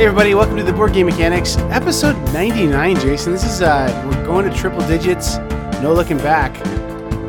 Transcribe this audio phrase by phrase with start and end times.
[0.00, 3.32] Hey everybody, welcome to the Board Game Mechanics, episode 99, Jason.
[3.32, 5.36] This is uh we're going to triple digits,
[5.82, 6.56] no looking back.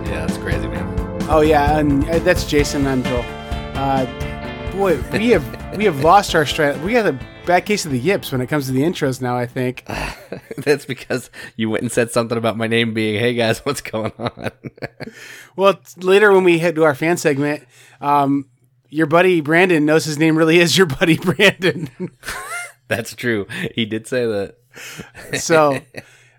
[0.07, 1.21] Yeah, that's crazy, man.
[1.29, 3.25] Oh yeah, and uh, that's Jason, I'm Joel.
[3.75, 4.05] Uh
[4.71, 6.82] boy, we have we have lost our strength.
[6.82, 9.36] We got a bad case of the yips when it comes to the intros now,
[9.36, 9.83] I think.
[10.57, 14.14] that's because you went and said something about my name being, "Hey guys, what's going
[14.18, 14.50] on?"
[15.57, 17.65] well, later when we head to our fan segment,
[18.00, 18.46] um
[18.88, 21.89] your buddy Brandon knows his name really is your buddy Brandon.
[22.91, 23.47] That's true.
[23.73, 25.39] He did say that.
[25.39, 25.79] so,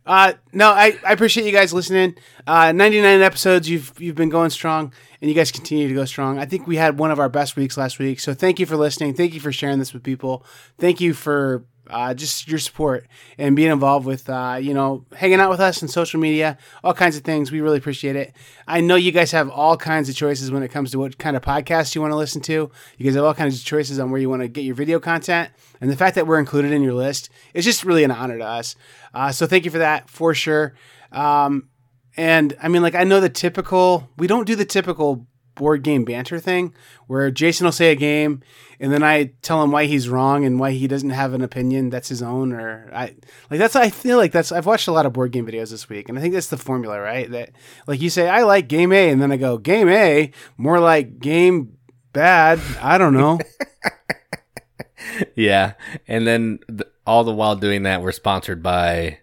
[0.04, 2.14] uh, no, I, I appreciate you guys listening.
[2.46, 3.70] Uh, 99 episodes.
[3.70, 4.92] You've you've been going strong,
[5.22, 6.38] and you guys continue to go strong.
[6.38, 8.20] I think we had one of our best weeks last week.
[8.20, 9.14] So thank you for listening.
[9.14, 10.44] Thank you for sharing this with people.
[10.76, 13.06] Thank you for uh, just your support
[13.38, 16.94] and being involved with, uh, you know, hanging out with us on social media, all
[16.94, 17.52] kinds of things.
[17.52, 18.34] We really appreciate it.
[18.66, 21.36] I know you guys have all kinds of choices when it comes to what kind
[21.36, 22.70] of podcast you want to listen to.
[22.98, 24.98] You guys have all kinds of choices on where you want to get your video
[24.98, 25.50] content.
[25.80, 28.44] And the fact that we're included in your list is just really an honor to
[28.44, 28.74] us.
[29.12, 30.74] Uh, so thank you for that for sure.
[31.12, 31.68] Um,
[32.16, 36.04] and I mean, like, I know the typical, we don't do the typical board game
[36.04, 36.72] banter thing
[37.06, 38.42] where Jason will say a game
[38.80, 41.90] and then I tell him why he's wrong and why he doesn't have an opinion
[41.90, 43.14] that's his own or I
[43.50, 45.88] like that's I feel like that's I've watched a lot of board game videos this
[45.88, 47.30] week and I think that's the formula, right?
[47.30, 47.50] That
[47.86, 51.18] like you say I like game A and then I go game A, more like
[51.18, 51.76] game
[52.12, 53.38] bad, I don't know.
[55.36, 55.74] yeah.
[56.08, 59.18] And then th- all the while doing that we're sponsored by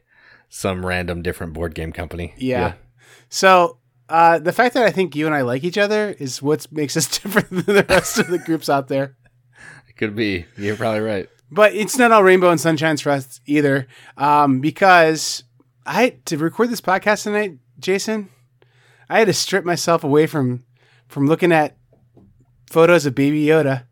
[0.49, 2.33] some random different board game company.
[2.37, 2.59] Yeah.
[2.59, 2.73] yeah.
[3.29, 3.78] So
[4.09, 6.97] uh, the fact that I think you and I like each other is what makes
[6.97, 9.15] us different than the rest of the groups out there.
[9.87, 10.45] It could be.
[10.57, 11.29] You're probably right.
[11.51, 13.87] But it's not all rainbow and sunshines for us either,
[14.17, 15.43] um, because
[15.85, 18.29] I to record this podcast tonight, Jason,
[19.09, 20.63] I had to strip myself away from
[21.07, 21.75] from looking at
[22.69, 23.85] photos of Baby Yoda.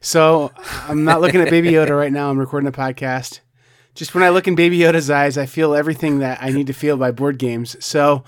[0.00, 0.50] So
[0.88, 2.30] I'm not looking at Baby Yoda right now.
[2.30, 3.40] I'm recording a podcast.
[3.94, 6.72] Just when I look in Baby Yoda's eyes, I feel everything that I need to
[6.72, 7.76] feel by board games.
[7.84, 8.24] So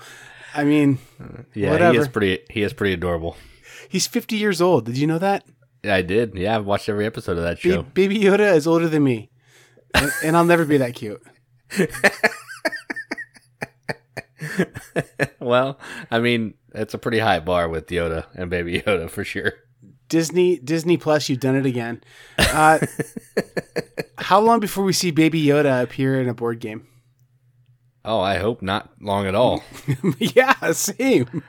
[0.53, 0.99] I mean,
[1.53, 1.93] yeah, whatever.
[1.93, 2.39] he is pretty.
[2.49, 3.35] He is pretty adorable.
[3.89, 4.85] He's 50 years old.
[4.85, 5.45] Did you know that?
[5.83, 6.35] Yeah, I did.
[6.35, 7.83] Yeah, I've watched every episode of that show.
[7.83, 9.29] Baby Yoda is older than me,
[9.93, 11.21] and, and I'll never be that cute.
[15.39, 15.79] well,
[16.09, 19.53] I mean, it's a pretty high bar with Yoda and Baby Yoda for sure.
[20.09, 22.03] Disney Disney Plus, you've done it again.
[22.37, 22.79] Uh,
[24.17, 26.87] how long before we see Baby Yoda appear in a board game?
[28.05, 29.63] Oh, I hope not long at all.
[30.17, 31.43] yeah, same.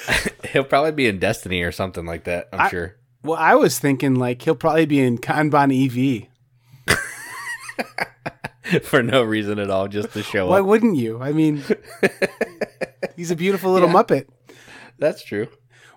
[0.52, 2.48] he'll probably be in Destiny or something like that.
[2.52, 2.96] I'm I, sure.
[3.22, 6.28] Well, I was thinking like he'll probably be in Kanban EV.
[8.82, 10.64] For no reason at all, just to show Why up.
[10.64, 11.20] Why wouldn't you?
[11.20, 11.62] I mean,
[13.16, 14.26] he's a beautiful little yeah, Muppet.
[14.98, 15.48] That's true.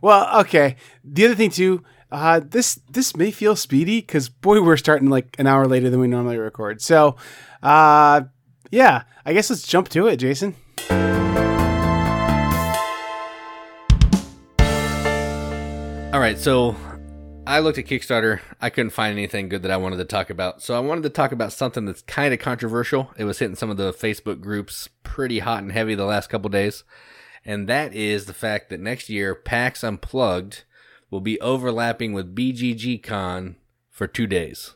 [0.02, 0.76] Well, okay.
[1.04, 5.36] The other thing too, uh, this this may feel speedy because boy, we're starting like
[5.40, 6.82] an hour later than we normally record.
[6.82, 7.16] So,
[7.64, 8.24] uh,
[8.72, 10.56] yeah, I guess let's jump to it, Jason.
[16.14, 16.76] All right, so
[17.46, 18.40] I looked at Kickstarter.
[18.62, 20.62] I couldn't find anything good that I wanted to talk about.
[20.62, 23.12] So I wanted to talk about something that's kind of controversial.
[23.18, 26.50] It was hitting some of the Facebook groups pretty hot and heavy the last couple
[26.50, 26.84] days.
[27.44, 30.64] And that is the fact that next year PAX Unplugged
[31.12, 33.58] will be overlapping with BGG Con
[33.90, 34.74] for two days.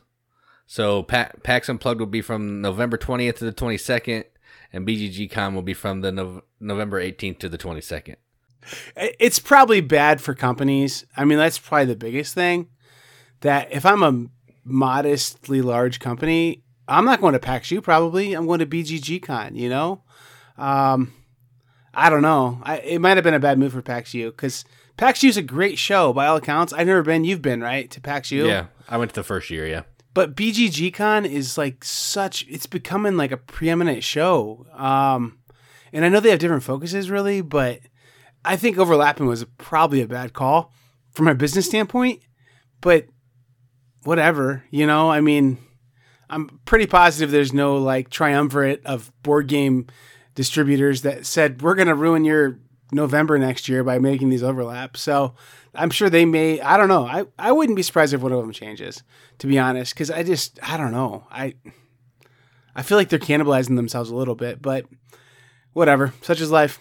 [0.70, 4.22] So pa- PAX Unplugged will be from November 20th to the 22nd,
[4.72, 8.14] and BGG Con will be from the no- November 18th to the 22nd.
[8.94, 11.04] It's probably bad for companies.
[11.16, 12.68] I mean, that's probably the biggest thing.
[13.40, 14.26] That if I'm a
[14.62, 17.80] modestly large company, I'm not going to PAX U.
[17.80, 19.56] Probably I'm going to BGG Con.
[19.56, 20.02] You know,
[20.56, 21.12] um,
[21.92, 22.60] I don't know.
[22.62, 24.64] I, it might have been a bad move for PAX U because
[24.96, 26.72] PAX U is a great show by all accounts.
[26.72, 27.24] I've never been.
[27.24, 28.46] You've been right to PAX U.
[28.46, 29.66] Yeah, I went to the first year.
[29.66, 29.82] Yeah.
[30.12, 34.66] But BGGCon is like such it's becoming like a preeminent show.
[34.74, 35.38] Um
[35.92, 37.80] and I know they have different focuses really, but
[38.44, 40.72] I think overlapping was probably a bad call
[41.10, 42.20] from a business standpoint,
[42.80, 43.06] but
[44.04, 45.58] whatever, you know, I mean,
[46.30, 49.86] I'm pretty positive there's no like triumvirate of board game
[50.34, 52.60] distributors that said we're going to ruin your
[52.92, 55.00] November next year by making these overlaps.
[55.00, 55.34] So
[55.74, 56.60] I'm sure they may.
[56.60, 57.06] I don't know.
[57.06, 59.02] I, I wouldn't be surprised if one of them changes,
[59.38, 61.26] to be honest, because I just I don't know.
[61.30, 61.54] I
[62.74, 64.86] I feel like they're cannibalizing themselves a little bit, but
[65.72, 66.12] whatever.
[66.22, 66.78] Such is life.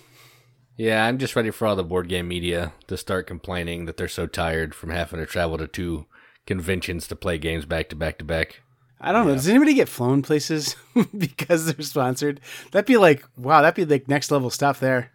[0.76, 4.08] Yeah, I'm just ready for all the board game media to start complaining that they're
[4.08, 6.06] so tired from having to travel to two
[6.46, 8.62] conventions to play games back to back to back.
[9.02, 9.32] I don't yeah.
[9.32, 9.36] know.
[9.36, 10.76] Does anybody get flown places
[11.18, 12.40] because they're sponsored?
[12.72, 13.62] That'd be like wow.
[13.62, 15.12] That'd be like next level stuff there.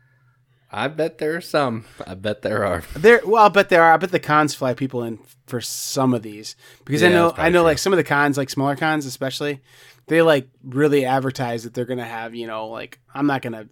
[0.77, 1.85] I bet there are some.
[2.05, 2.83] I bet there are.
[2.97, 3.93] There, well, I bet there are.
[3.93, 7.49] I bet the cons fly people in for some of these because I know I
[7.49, 9.61] know probably like some of the cons, like smaller cons especially,
[10.09, 13.69] they like really advertise that they're gonna have you know like I'm not gonna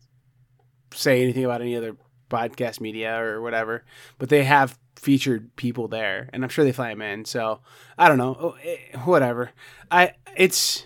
[0.95, 1.97] say anything about any other
[2.31, 3.85] podcast media or whatever,
[4.19, 7.25] but they have featured people there, and I'm sure they fly them in.
[7.25, 7.61] So
[7.99, 9.51] I don't know, Oh, eh, whatever.
[9.91, 10.85] I it's.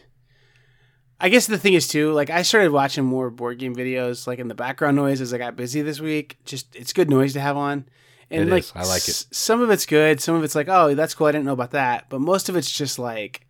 [1.20, 4.38] I guess the thing is too, like I started watching more board game videos, like
[4.38, 6.36] in the background noise as I got busy this week.
[6.44, 7.86] Just it's good noise to have on,
[8.30, 8.72] and It like is.
[8.74, 9.10] I like it.
[9.10, 11.26] s- some of it's good, some of it's like, oh, that's cool.
[11.28, 13.42] I didn't know about that, but most of it's just like.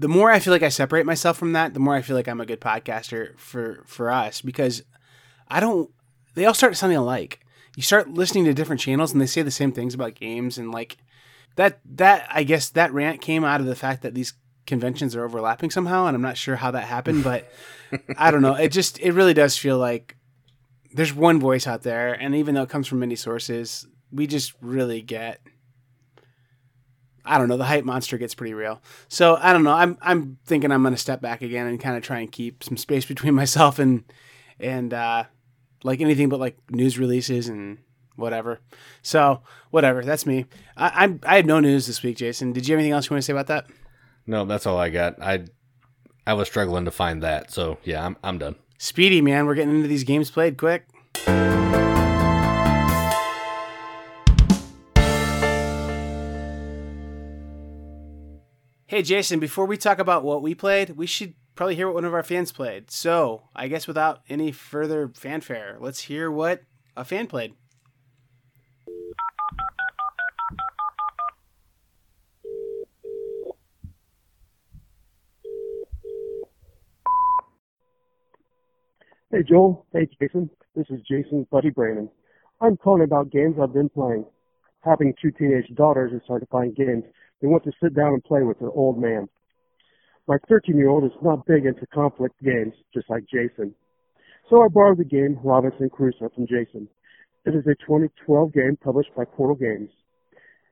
[0.00, 2.28] The more I feel like I separate myself from that, the more I feel like
[2.28, 4.82] I'm a good podcaster for for us because
[5.48, 5.90] I don't.
[6.34, 7.40] They all start sounding alike.
[7.76, 10.70] You start listening to different channels and they say the same things about games and
[10.70, 10.98] like
[11.56, 11.80] that.
[11.96, 14.34] That I guess that rant came out of the fact that these
[14.68, 17.50] conventions are overlapping somehow, and I'm not sure how that happened, but
[18.16, 18.54] I don't know.
[18.54, 20.14] It just it really does feel like
[20.94, 24.52] there's one voice out there, and even though it comes from many sources, we just
[24.60, 25.40] really get.
[27.24, 27.58] I don't know.
[27.58, 28.80] The hype monster gets pretty real.
[29.08, 29.72] So I don't know.
[29.72, 32.62] I'm I'm thinking I'm going to step back again and kind of try and keep
[32.62, 34.04] some space between myself and
[34.60, 35.24] and uh,
[35.82, 37.78] like anything but like news releases and
[38.16, 38.60] whatever.
[39.02, 40.04] So whatever.
[40.04, 40.46] That's me.
[40.76, 42.52] I I'm, I had no news this week, Jason.
[42.52, 43.66] Did you have anything else you want to say about that?
[44.28, 45.20] No, that's all I got.
[45.22, 45.46] I
[46.26, 47.50] I was struggling to find that.
[47.50, 48.56] So yeah, I'm I'm done.
[48.76, 50.86] Speedy man, we're getting into these games played quick.
[58.86, 62.04] Hey Jason, before we talk about what we played, we should probably hear what one
[62.04, 62.90] of our fans played.
[62.90, 66.62] So, I guess without any further fanfare, let's hear what
[66.96, 67.54] a fan played.
[79.30, 79.84] Hey Joel.
[79.92, 80.48] Hey Jason.
[80.74, 82.08] This is Jason's buddy Brandon.
[82.62, 84.24] I'm calling about games I've been playing.
[84.80, 87.04] Having two teenage daughters is hard to find games
[87.42, 89.28] they want to sit down and play with their old man.
[90.28, 93.74] My 13 year old is not big into conflict games, just like Jason.
[94.48, 96.88] So I borrowed the game Robinson Crusoe from Jason.
[97.44, 99.90] It is a 2012 game published by Portal Games.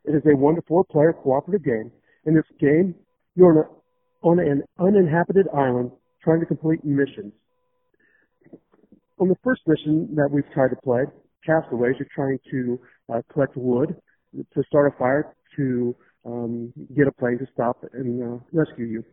[0.07, 1.93] It is a one to four player cooperative game.
[2.25, 2.95] In this game,
[3.35, 3.69] you're
[4.23, 5.91] on, a, on an uninhabited island
[6.25, 7.35] trying to complete missions.
[9.19, 11.05] On the first mission that we've tried to play,
[11.45, 12.81] Castaways, you're trying to
[13.13, 13.97] uh, collect wood
[14.35, 15.97] to start a fire to
[16.27, 19.05] um, get a plane to stop and uh, rescue you.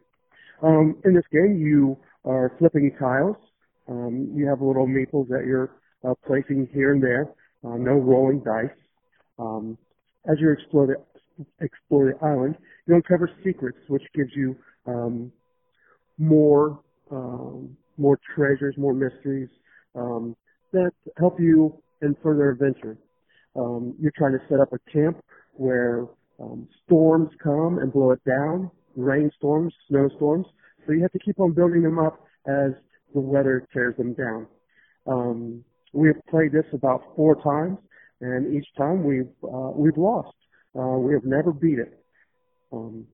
[0.61, 3.37] Um, in this game, you are flipping tiles.
[3.87, 5.71] Um, you have little meeples that you're
[6.05, 7.29] uh, placing here and there.
[7.63, 8.75] Uh, no rolling dice.
[9.39, 9.77] Um,
[10.29, 12.57] as you explore the, explore the island,
[12.87, 15.31] you uncover secrets, which gives you um,
[16.17, 19.49] more um, more treasures, more mysteries
[19.95, 20.35] um,
[20.71, 22.97] that help you in further adventure.
[23.55, 25.23] Um, you're trying to set up a camp
[25.53, 26.07] where
[26.39, 30.47] um, storms come and blow it down, rainstorms, snowstorms.
[30.85, 32.71] So you have to keep on building them up as
[33.13, 34.47] the weather tears them down.
[35.05, 35.63] Um,
[35.93, 37.77] we have played this about four times,
[38.21, 40.35] and each time we've uh, we've lost.
[40.77, 42.03] Uh, we have never beat it.
[42.71, 43.05] Um,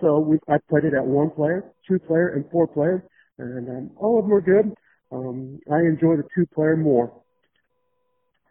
[0.00, 3.04] so we I played it at one player, two player, and four player,
[3.38, 4.72] and um, all of them are good.
[5.12, 7.12] Um, I enjoy the two player more.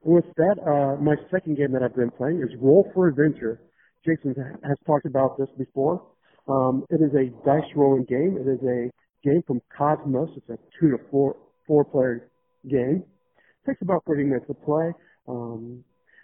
[0.03, 3.59] With that, uh, my second game that I've been playing is Roll for Adventure.
[4.05, 6.01] Jason has talked about this before.
[6.47, 8.37] Um, it is a dice rolling game.
[8.39, 8.89] It is a
[9.27, 10.35] game from Kosmos.
[10.37, 11.35] It's a two to four
[11.67, 12.29] four player
[12.67, 13.03] game.
[13.03, 14.91] It takes about 30 minutes to play.
[15.27, 15.83] Um,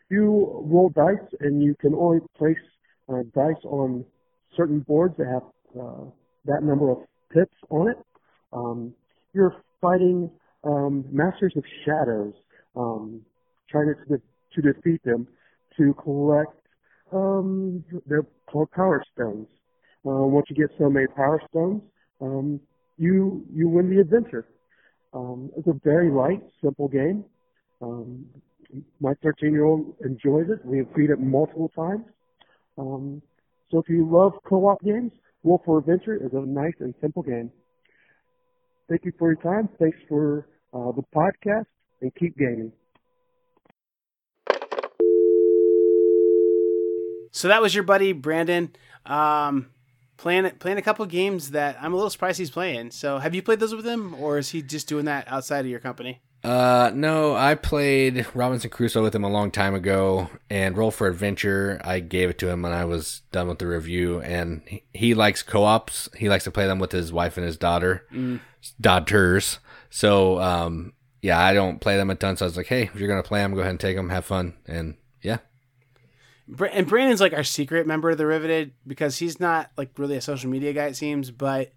[0.09, 2.57] you roll dice, and you can only place
[3.09, 4.05] uh, dice on
[4.55, 5.43] certain boards that have
[5.79, 6.05] uh,
[6.45, 6.97] that number of
[7.31, 7.97] pips on it.
[8.53, 8.93] Um,
[9.33, 10.29] you're fighting
[10.63, 12.33] um, Masters of Shadows,
[12.75, 13.21] um,
[13.69, 15.27] trying to, to defeat them
[15.77, 16.57] to collect
[17.13, 17.83] um,
[18.47, 19.47] called power stones.
[20.05, 21.81] Uh, once you get so many power stones,
[22.21, 22.59] um,
[22.97, 24.47] you you win the adventure.
[25.13, 27.23] Um, it's a very light, simple game.
[27.81, 28.25] Um,
[28.99, 30.65] my 13-year-old enjoys it.
[30.65, 32.05] We have beat it multiple times.
[32.77, 33.21] Um,
[33.71, 35.11] so if you love co-op games,
[35.43, 37.51] Roll for Adventure is a nice and simple game.
[38.87, 39.69] Thank you for your time.
[39.79, 41.65] Thanks for uh, the podcast,
[42.01, 42.71] and keep gaming.
[47.31, 48.73] So that was your buddy Brandon,
[49.05, 49.71] um,
[50.17, 52.91] playing playing a couple games that I'm a little surprised he's playing.
[52.91, 55.67] So have you played those with him, or is he just doing that outside of
[55.67, 56.21] your company?
[56.45, 61.07] Uh, no, I played Robinson Crusoe with him a long time ago, and Roll for
[61.07, 61.81] Adventure.
[61.83, 65.13] I gave it to him when I was done with the review, and he, he
[65.15, 66.07] likes co-ops.
[66.15, 68.05] He likes to play them with his wife and his daughter,
[68.79, 69.57] daughters.
[69.89, 72.37] So, um, yeah, I don't play them a ton.
[72.37, 74.09] So I was like, hey, if you're gonna play them, go ahead and take them,
[74.09, 75.39] have fun, and yeah.
[76.47, 80.21] And Brandon's like our secret member of the Riveted because he's not like really a
[80.21, 81.73] social media guy, it seems, but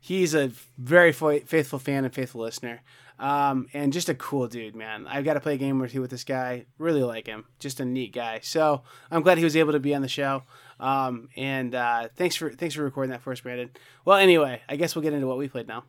[0.00, 2.80] he's a very faithful fan and faithful listener.
[3.18, 5.06] Um, and just a cool dude, man.
[5.08, 6.66] I've got to play a game or two with this guy.
[6.78, 7.46] Really like him.
[7.58, 8.40] Just a neat guy.
[8.42, 10.44] So I'm glad he was able to be on the show.
[10.78, 13.70] Um, and uh, thanks for thanks for recording that for us, Brandon.
[14.04, 15.84] Well, anyway, I guess we'll get into what we played now.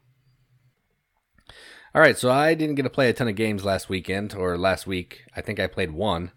[1.93, 4.57] All right, so I didn't get to play a ton of games last weekend or
[4.59, 5.23] last week.
[5.35, 6.31] I think I played one,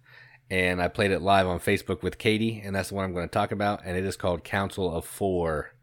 [0.50, 3.28] and I played it live on Facebook with Katie, and that's the one I'm going
[3.28, 5.74] to talk about, and it is called Council of Four.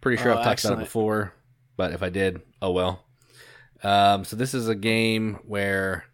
[0.00, 0.74] Pretty sure oh, I've talked excellent.
[0.74, 1.34] about it before,
[1.76, 3.05] but if I did, oh well.
[3.86, 6.06] Um, so this is a game where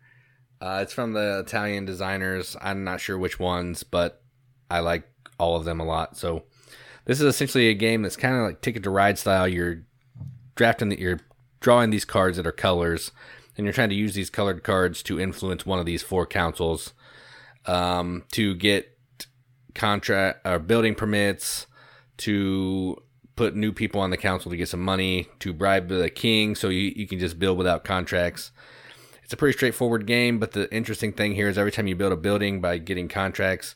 [0.61, 2.55] uh, it's from the Italian designers.
[2.61, 4.23] I'm not sure which ones, but
[4.71, 6.19] I like all of them a lot.
[6.19, 6.45] So
[7.07, 9.49] this is essentially a game that's kind of like Ticket to Ride style.
[9.49, 9.85] You're
[10.55, 11.21] drafting the, you're
[11.61, 13.11] drawing these cards that are colors,
[13.57, 16.93] and you're trying to use these colored cards to influence one of these four councils
[17.65, 18.99] um, to get
[19.75, 21.67] contract or building permits
[22.19, 23.03] to
[23.37, 26.69] put new people on the council to get some money to bribe the king so
[26.69, 28.53] you, you can just build without contracts.
[29.25, 32.13] It's a pretty straightforward game but the interesting thing here is every time you build
[32.13, 33.75] a building by getting contracts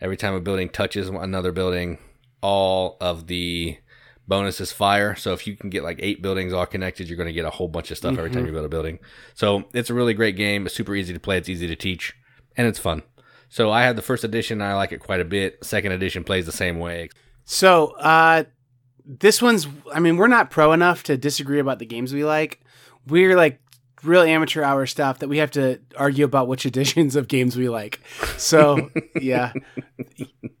[0.00, 1.98] every time a building touches another building
[2.40, 3.78] all of the
[4.26, 5.16] bonuses fire.
[5.16, 7.50] So if you can get like eight buildings all connected you're going to get a
[7.50, 8.18] whole bunch of stuff mm-hmm.
[8.18, 8.48] every time mm-hmm.
[8.48, 8.98] you build a building.
[9.34, 12.14] So it's a really great game it's super easy to play it's easy to teach
[12.56, 13.02] and it's fun.
[13.48, 15.64] So i have the first edition i like it quite a bit.
[15.64, 17.08] Second edition plays the same way.
[17.44, 18.44] So uh
[19.08, 22.60] this one's I mean, we're not pro enough to disagree about the games we like.
[23.06, 23.60] We're like
[24.04, 27.68] real amateur hour stuff that we have to argue about which editions of games we
[27.68, 28.00] like.
[28.36, 29.52] So yeah.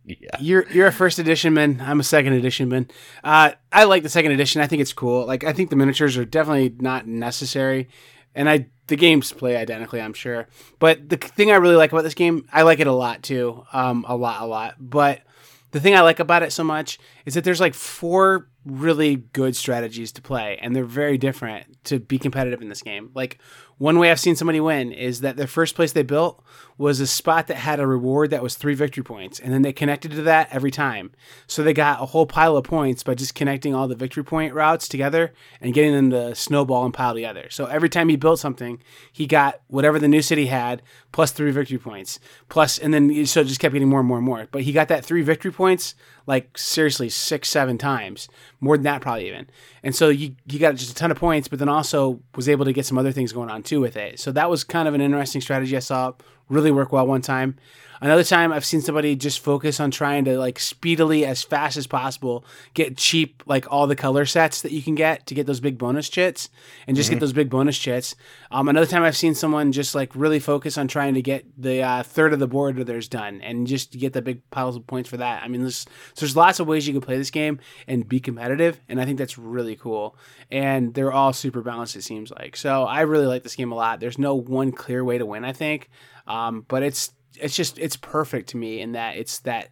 [0.04, 0.36] yeah.
[0.40, 1.82] You're you're a first edition man.
[1.84, 2.88] I'm a second edition man.
[3.22, 4.62] Uh, I like the second edition.
[4.62, 5.26] I think it's cool.
[5.26, 7.88] Like I think the miniatures are definitely not necessary.
[8.34, 10.48] And I the games play identically, I'm sure.
[10.78, 13.64] But the thing I really like about this game, I like it a lot too.
[13.74, 14.76] Um, a lot, a lot.
[14.80, 15.20] But
[15.70, 19.56] the thing I like about it so much is that there's like four really good
[19.56, 23.10] strategies to play, and they're very different to be competitive in this game.
[23.14, 23.38] Like
[23.78, 26.42] one way I've seen somebody win is that the first place they built
[26.76, 29.72] was a spot that had a reward that was three victory points, and then they
[29.72, 31.12] connected to that every time.
[31.46, 34.54] So they got a whole pile of points by just connecting all the victory point
[34.54, 37.48] routes together and getting them to snowball and pile together.
[37.50, 38.82] So every time he built something,
[39.12, 40.82] he got whatever the new city had
[41.12, 44.26] plus three victory points, plus, and then so just kept getting more and more and
[44.26, 44.48] more.
[44.50, 45.94] But he got that three victory points
[46.26, 48.28] like seriously six, seven times,
[48.60, 49.48] more than that probably even.
[49.82, 52.64] And so you you got just a ton of points, but then also was able
[52.64, 54.18] to get some other things going on too with it.
[54.18, 56.12] So that was kind of an interesting strategy I saw
[56.48, 57.56] really work well one time.
[58.00, 61.86] Another time I've seen somebody just focus on trying to like speedily as fast as
[61.86, 65.58] possible get cheap like all the color sets that you can get to get those
[65.58, 66.48] big bonus chits
[66.86, 67.16] and just mm-hmm.
[67.16, 68.14] get those big bonus chits.
[68.52, 71.82] Um, another time I've seen someone just like really focus on trying to get the
[71.82, 74.86] uh, third of the board of theirs done and just get the big piles of
[74.86, 75.42] points for that.
[75.42, 75.78] I mean, there's
[76.14, 79.04] so there's lots of ways you can play this game and be competitive, and I
[79.04, 80.16] think that's really cool.
[80.50, 81.96] And they're all super balanced.
[81.96, 82.84] It seems like so.
[82.84, 84.00] I really like this game a lot.
[84.00, 85.44] There's no one clear way to win.
[85.44, 85.90] I think.
[86.28, 89.70] Um, but it's it's just it's perfect to me in that it's that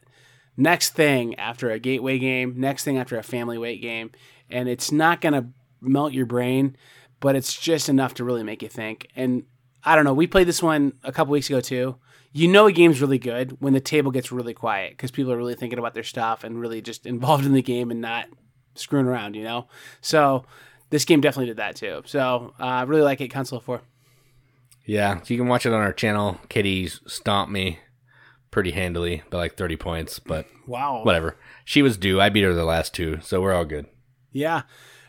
[0.56, 4.10] next thing after a gateway game, next thing after a family weight game,
[4.50, 6.76] and it's not gonna melt your brain,
[7.20, 9.08] but it's just enough to really make you think.
[9.14, 9.44] And
[9.84, 11.96] I don't know, we played this one a couple weeks ago too.
[12.32, 15.38] You know a game's really good when the table gets really quiet because people are
[15.38, 18.26] really thinking about their stuff and really just involved in the game and not
[18.74, 19.68] screwing around, you know?
[20.00, 20.44] So
[20.90, 22.02] this game definitely did that too.
[22.04, 23.82] So uh, I uh, really like it, Council Four.
[24.86, 26.40] Yeah, you can watch it on our channel.
[26.48, 27.80] Kitty stomped me
[28.50, 31.36] pretty handily by like 30 points, but wow, whatever.
[31.64, 32.20] She was due.
[32.20, 33.86] I beat her the last two, so we're all good.
[34.32, 34.62] Yeah.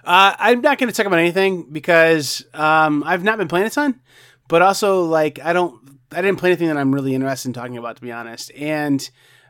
[0.03, 3.69] Uh, I'm not going to talk about anything because um, I've not been playing a
[3.69, 3.99] ton,
[4.47, 5.79] but also like I don't,
[6.11, 8.51] I didn't play anything that I'm really interested in talking about, to be honest.
[8.55, 9.07] And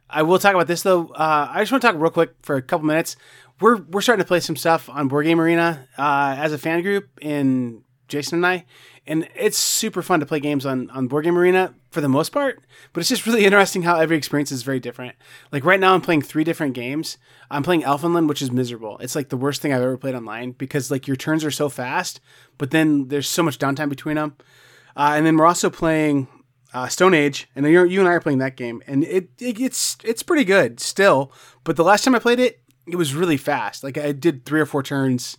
[0.09, 1.07] I will talk about this though.
[1.09, 3.15] Uh, I just want to talk real quick for a couple minutes.
[3.59, 6.81] We're we're starting to play some stuff on Board Game Arena uh, as a fan
[6.81, 8.65] group in Jason and I,
[9.07, 12.29] and it's super fun to play games on on Board Game Arena for the most
[12.29, 12.61] part.
[12.93, 15.15] But it's just really interesting how every experience is very different.
[15.51, 17.17] Like right now, I'm playing three different games.
[17.49, 18.97] I'm playing Elfenland, which is miserable.
[18.99, 21.69] It's like the worst thing I've ever played online because like your turns are so
[21.69, 22.19] fast,
[22.57, 24.35] but then there's so much downtime between them.
[24.95, 26.27] Uh, and then we're also playing
[26.73, 29.97] uh, Stone Age, and you and I are playing that game, and it, it it's
[30.03, 31.31] it's pretty good still.
[31.63, 33.83] But the last time I played it, it was really fast.
[33.83, 35.37] Like I did three or four turns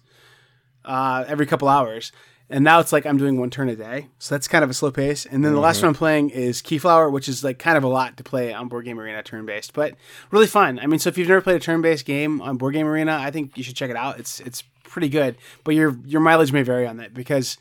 [0.85, 2.13] uh, every couple hours
[2.51, 4.75] and now it's like I'm doing one turn a day, so that's kind of a
[4.75, 5.27] slow pace.
[5.27, 5.65] And then the mm-hmm.
[5.65, 8.53] last one I'm playing is Keyflower, which is like kind of a lot to play
[8.53, 9.95] on Board Game Arena turn based, but
[10.31, 10.79] really fun.
[10.79, 13.19] I mean, so if you've never played a turn based game on Board Game Arena,
[13.21, 14.19] I think you should check it out.
[14.19, 17.59] It's it's pretty good, but your your mileage may vary on that because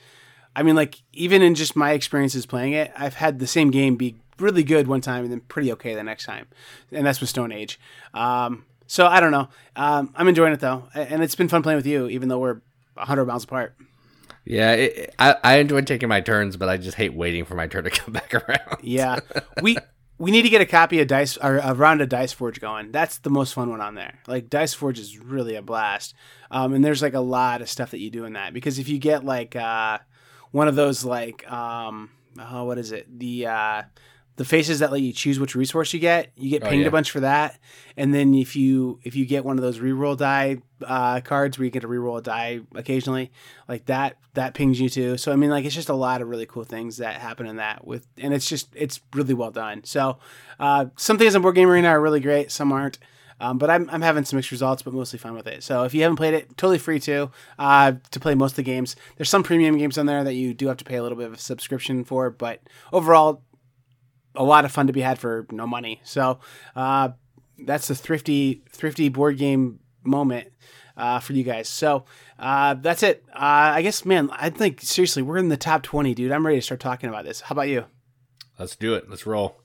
[0.56, 3.98] I mean, like even in just my experiences playing it, I've had the same game
[3.98, 6.48] be really good one time and then pretty okay the next time,
[6.91, 7.79] and that's with Stone Age.
[8.13, 9.50] Um, so I don't know.
[9.75, 12.62] Um, I'm enjoying it though, and it's been fun playing with you, even though we're
[12.96, 13.75] 100 miles apart.
[14.50, 17.68] Yeah, it, I I enjoy taking my turns, but I just hate waiting for my
[17.68, 18.77] turn to come back around.
[18.82, 19.20] Yeah,
[19.62, 19.77] we
[20.18, 22.92] we need to get a copy of Dice or a round of Dice Forge going.
[22.92, 24.20] That's the most fun one on there.
[24.25, 26.16] Like Dice Forge is really a blast,
[26.50, 28.88] um, and there's like a lot of stuff that you do in that because if
[28.88, 30.00] you get like uh,
[30.51, 33.84] one of those like um, oh, what is it the uh,
[34.38, 36.32] the faces that let you choose which resource you get.
[36.36, 36.88] You get Oh, pinged yeah.
[36.88, 37.60] a bunch for that,
[37.98, 41.65] and then if you if you get one of those reroll die uh, cards where
[41.65, 43.32] you get to reroll a die occasionally,
[43.67, 45.17] like that that pings you too.
[45.17, 47.58] So I mean, like it's just a lot of really cool things that happen in
[47.58, 49.84] that with, and it's just it's really well done.
[49.84, 50.20] So
[50.60, 53.00] uh, some things on Board Game Arena are really great, some aren't.
[53.39, 55.62] Um, but I'm, I'm having some mixed results, but mostly fine with it.
[55.62, 57.29] So if you haven't played it, totally free to
[57.60, 58.96] uh, to play most of the games.
[59.15, 61.27] There's some premium games on there that you do have to pay a little bit
[61.27, 63.44] of a subscription for, but overall,
[64.38, 66.00] a lot of fun to be had for no money.
[66.03, 66.39] So
[66.75, 67.10] uh,
[67.58, 70.53] that's the thrifty thrifty board game moment
[70.96, 71.67] uh, for you guys.
[71.67, 72.06] So
[72.39, 73.24] uh, that's it.
[73.34, 76.32] Uh, I guess, man, I think seriously, we're in the top twenty, dude.
[76.32, 77.41] I'm ready to start talking about this.
[77.41, 77.86] How about you,
[78.60, 79.10] Let's do it.
[79.10, 79.58] Let's roll.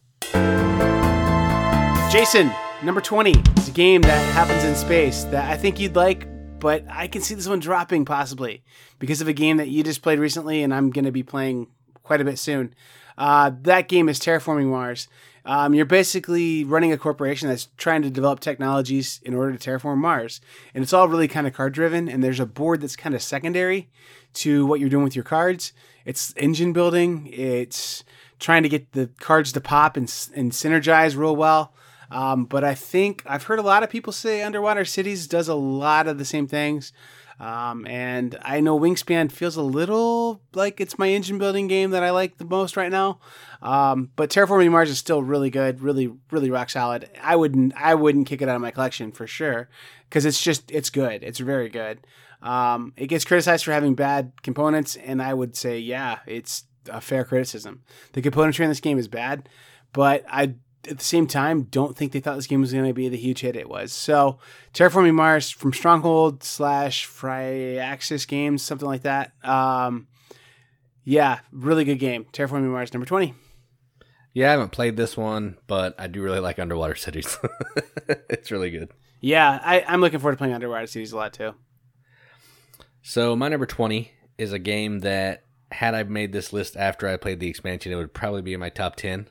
[2.11, 2.51] Jason?
[2.83, 6.27] Number twenty is a game that happens in space that I think you'd like.
[6.59, 8.63] But I can see this one dropping possibly
[8.99, 11.69] because of a game that you just played recently, and I'm going to be playing
[12.05, 12.75] quite a bit soon.
[13.17, 15.09] Uh, that game is Terraforming Mars.
[15.45, 19.99] Um, you're basically running a corporation that's trying to develop technologies in order to terraform
[19.99, 20.41] Mars.
[20.75, 22.09] And it's all really kind of card driven.
[22.09, 23.91] And there's a board that's kind of secondary
[24.35, 25.73] to what you're doing with your cards.
[26.05, 28.05] It's engine building, it's
[28.39, 30.05] trying to get the cards to pop and,
[30.35, 31.75] and synergize real well.
[32.11, 35.55] Um, but I think I've heard a lot of people say Underwater Cities does a
[35.55, 36.93] lot of the same things.
[37.43, 42.05] Um, and I know Wingspan feels a little like it's my engine building game that
[42.05, 43.19] I like the most right now.
[43.61, 47.11] Um, but Terraforming Mars is still really good, really, really rock solid.
[47.21, 49.69] I wouldn't, I wouldn't kick it out of my collection for sure
[50.09, 51.25] because it's just, it's good.
[51.25, 52.07] It's very good.
[52.43, 57.01] Um, it gets criticized for having bad components, and I would say, yeah, it's a
[57.01, 57.83] fair criticism.
[58.13, 59.49] The componentry in this game is bad,
[59.93, 60.55] but I
[60.89, 63.17] at the same time don't think they thought this game was going to be the
[63.17, 63.93] huge hit it was.
[63.93, 64.39] So,
[64.75, 69.33] Terraforming Mars from Stronghold slash Fryaxis Games, something like that.
[69.45, 70.09] Um,
[71.05, 72.27] yeah, really good game.
[72.33, 73.35] Terraforming Mars number twenty.
[74.35, 77.39] Yeah, I haven't played this one, but I do really like Underwater Cities.
[78.09, 78.91] it's really good.
[79.21, 81.55] Yeah, I, I'm looking forward to playing Underwater Cities a lot too.
[83.03, 87.17] So my number twenty is a game that had I made this list after I
[87.17, 89.29] played the expansion, it would probably be in my top ten,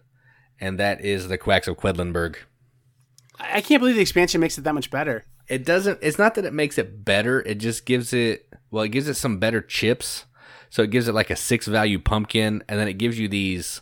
[0.61, 2.37] and that is the Quacks of Quedlinburg.
[3.39, 5.25] I, can't believe the expansion makes it that much better.
[5.47, 5.99] It doesn't.
[6.01, 7.41] It's not that it makes it better.
[7.41, 8.47] It just gives it.
[8.69, 10.25] Well, it gives it some better chips.
[10.69, 13.81] So it gives it like a six value pumpkin, and then it gives you these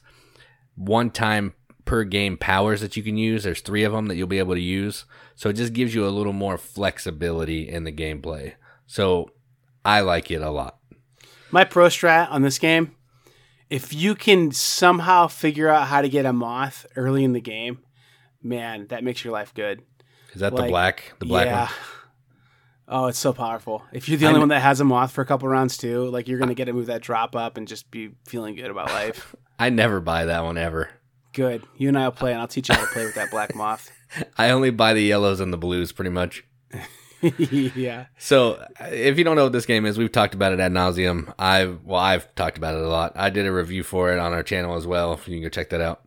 [0.76, 1.54] one time
[1.86, 3.44] per game powers that you can use.
[3.44, 5.06] There's three of them that you'll be able to use.
[5.36, 8.54] So it just gives you a little more flexibility in the gameplay.
[8.88, 9.32] So
[9.84, 10.78] I like it a lot.
[11.52, 12.96] My pro strat on this game,
[13.70, 17.80] if you can somehow figure out how to get a moth early in the game,
[18.42, 19.82] man, that makes your life good.
[20.34, 21.14] Is that Like, the black?
[21.20, 21.66] The black yeah.
[21.66, 21.70] one?
[22.92, 23.84] Oh, it's so powerful.
[23.94, 26.06] If you're the I only one that has a moth for a couple rounds too,
[26.10, 28.90] like you're gonna get to move that drop up and just be feeling good about
[28.90, 29.36] life.
[29.60, 30.90] I never buy that one ever.
[31.34, 31.64] good.
[31.78, 33.92] You and I'll play, and I'll teach you how to play with that black moth.
[34.40, 36.44] I only buy the yellows and the blues, pretty much.
[37.38, 38.06] yeah.
[38.18, 40.72] So, uh, if you don't know what this game is, we've talked about it ad
[40.72, 41.34] nauseum.
[41.38, 43.14] I've well, I've talked about it a lot.
[43.16, 45.14] I did a review for it on our channel as well.
[45.14, 46.02] If you can go check that out.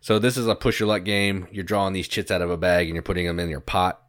[0.00, 1.48] So, this is a push your luck game.
[1.50, 4.00] You're drawing these chits out of a bag and you're putting them in your pot,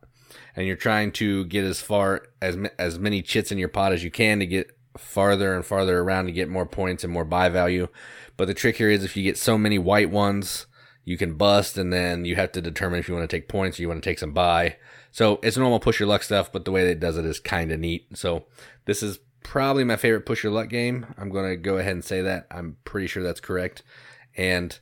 [0.56, 4.04] and you're trying to get as far as as many chits in your pot as
[4.04, 7.50] you can to get farther and farther around to get more points and more buy
[7.50, 7.88] value.
[8.38, 10.68] But the trick here is if you get so many white ones,
[11.04, 13.78] you can bust, and then you have to determine if you want to take points
[13.78, 14.78] or you want to take some buy.
[15.16, 17.40] So it's normal push your luck stuff, but the way that it does it is
[17.40, 18.06] kind of neat.
[18.18, 18.48] So
[18.84, 21.06] this is probably my favorite push your luck game.
[21.18, 22.48] I'm going to go ahead and say that.
[22.52, 23.82] I'm pretty sure that's correct.
[24.36, 24.78] And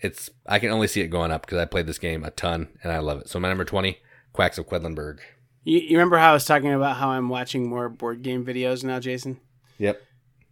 [0.00, 2.66] it's I can only see it going up because I played this game a ton
[2.82, 3.28] and I love it.
[3.28, 3.96] So my number 20,
[4.32, 5.20] Quacks of Quedlinburg.
[5.62, 8.82] You, you remember how I was talking about how I'm watching more board game videos
[8.82, 9.38] now, Jason?
[9.78, 10.02] Yep.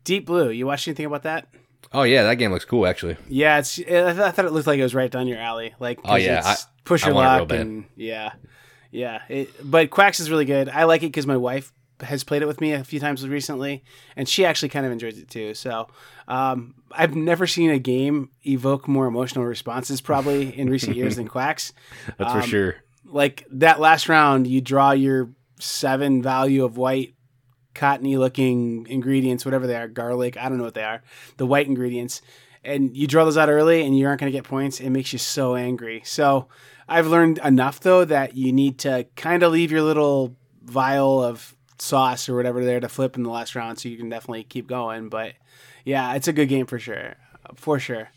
[0.05, 0.51] Deep Blue.
[0.51, 1.49] You watched anything about that?
[1.92, 3.16] Oh yeah, that game looks cool actually.
[3.29, 3.81] Yeah, it's.
[3.81, 5.75] I, I thought it looked like it was right down your alley.
[5.81, 8.33] Like, Oh, yeah, it's I- push I your it real luck and yeah,
[8.94, 9.22] yeah.
[9.28, 10.68] It, but Quacks is really good.
[10.68, 13.85] I like it because my wife has played it with me a few times recently,
[14.16, 15.54] and she actually kind of enjoys it too.
[15.54, 15.88] So,
[16.28, 21.28] um, I've never seen a game evoke more emotional responses probably in recent years than
[21.35, 21.72] Quacks.
[22.18, 22.76] That's Um, for sure.
[23.04, 25.30] Like that last round, you draw your
[25.61, 27.14] seven value of white
[27.74, 31.02] cottony looking ingredients, whatever they are, garlic, I don't know what they are,
[31.37, 32.22] the white ingredients,
[32.64, 35.12] and you draw those out early and you aren't going to get points, it makes
[35.12, 36.03] you so angry.
[36.05, 36.48] So
[36.88, 41.55] I've learned enough though that you need to kind of leave your little vial of
[41.79, 44.66] sauce or whatever there to flip in the last round so you can definitely keep
[44.66, 45.09] going.
[45.09, 45.35] But
[45.85, 47.14] yeah, it's a good game for sure.
[47.57, 48.09] For sure.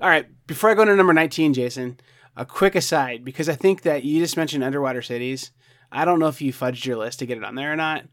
[0.00, 1.98] All right, before I go to number 19, Jason,
[2.36, 5.50] a quick aside because I think that you just mentioned Underwater Cities.
[5.90, 8.04] I don't know if you fudged your list to get it on there or not.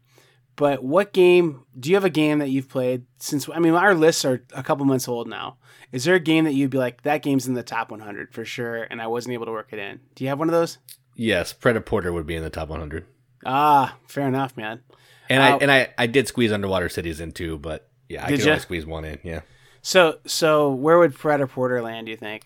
[0.56, 3.48] But what game do you have a game that you've played since?
[3.54, 5.58] I mean, our lists are a couple months old now.
[5.92, 8.44] Is there a game that you'd be like that game's in the top 100 for
[8.44, 10.00] sure, and I wasn't able to work it in?
[10.14, 10.78] Do you have one of those?
[11.14, 13.04] Yes, Prêt-à-Porter would be in the top 100.
[13.44, 14.80] Ah, fair enough, man.
[15.28, 18.28] And I Uh, and I, I did squeeze Underwater Cities in too, but yeah, I
[18.30, 19.18] Did could only squeeze one in.
[19.22, 19.40] Yeah.
[19.82, 22.06] So, so where would Prêt-à-Porter land?
[22.06, 22.44] Do you think?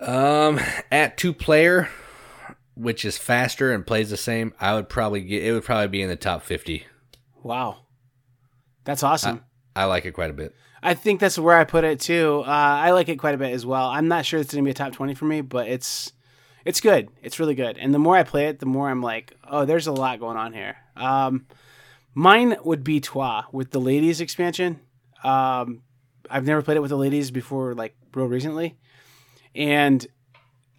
[0.00, 1.88] Um, at two player,
[2.80, 6.02] which is faster and plays the same, I would probably get it would probably be
[6.02, 6.86] in the top 50.
[7.42, 7.78] Wow,
[8.84, 9.44] that's awesome.
[9.76, 10.54] I like it quite a bit.
[10.82, 12.42] I think that's where I put it too.
[12.46, 13.86] Uh, I like it quite a bit as well.
[13.88, 16.12] I'm not sure it's going to be a top 20 for me, but it's
[16.64, 17.08] it's good.
[17.22, 17.78] It's really good.
[17.78, 20.36] And the more I play it, the more I'm like, oh, there's a lot going
[20.36, 20.76] on here.
[20.96, 21.46] Um,
[22.14, 24.80] mine would be Troyes with the ladies expansion.
[25.22, 25.82] Um,
[26.30, 28.78] I've never played it with the ladies before, like real recently,
[29.54, 30.06] and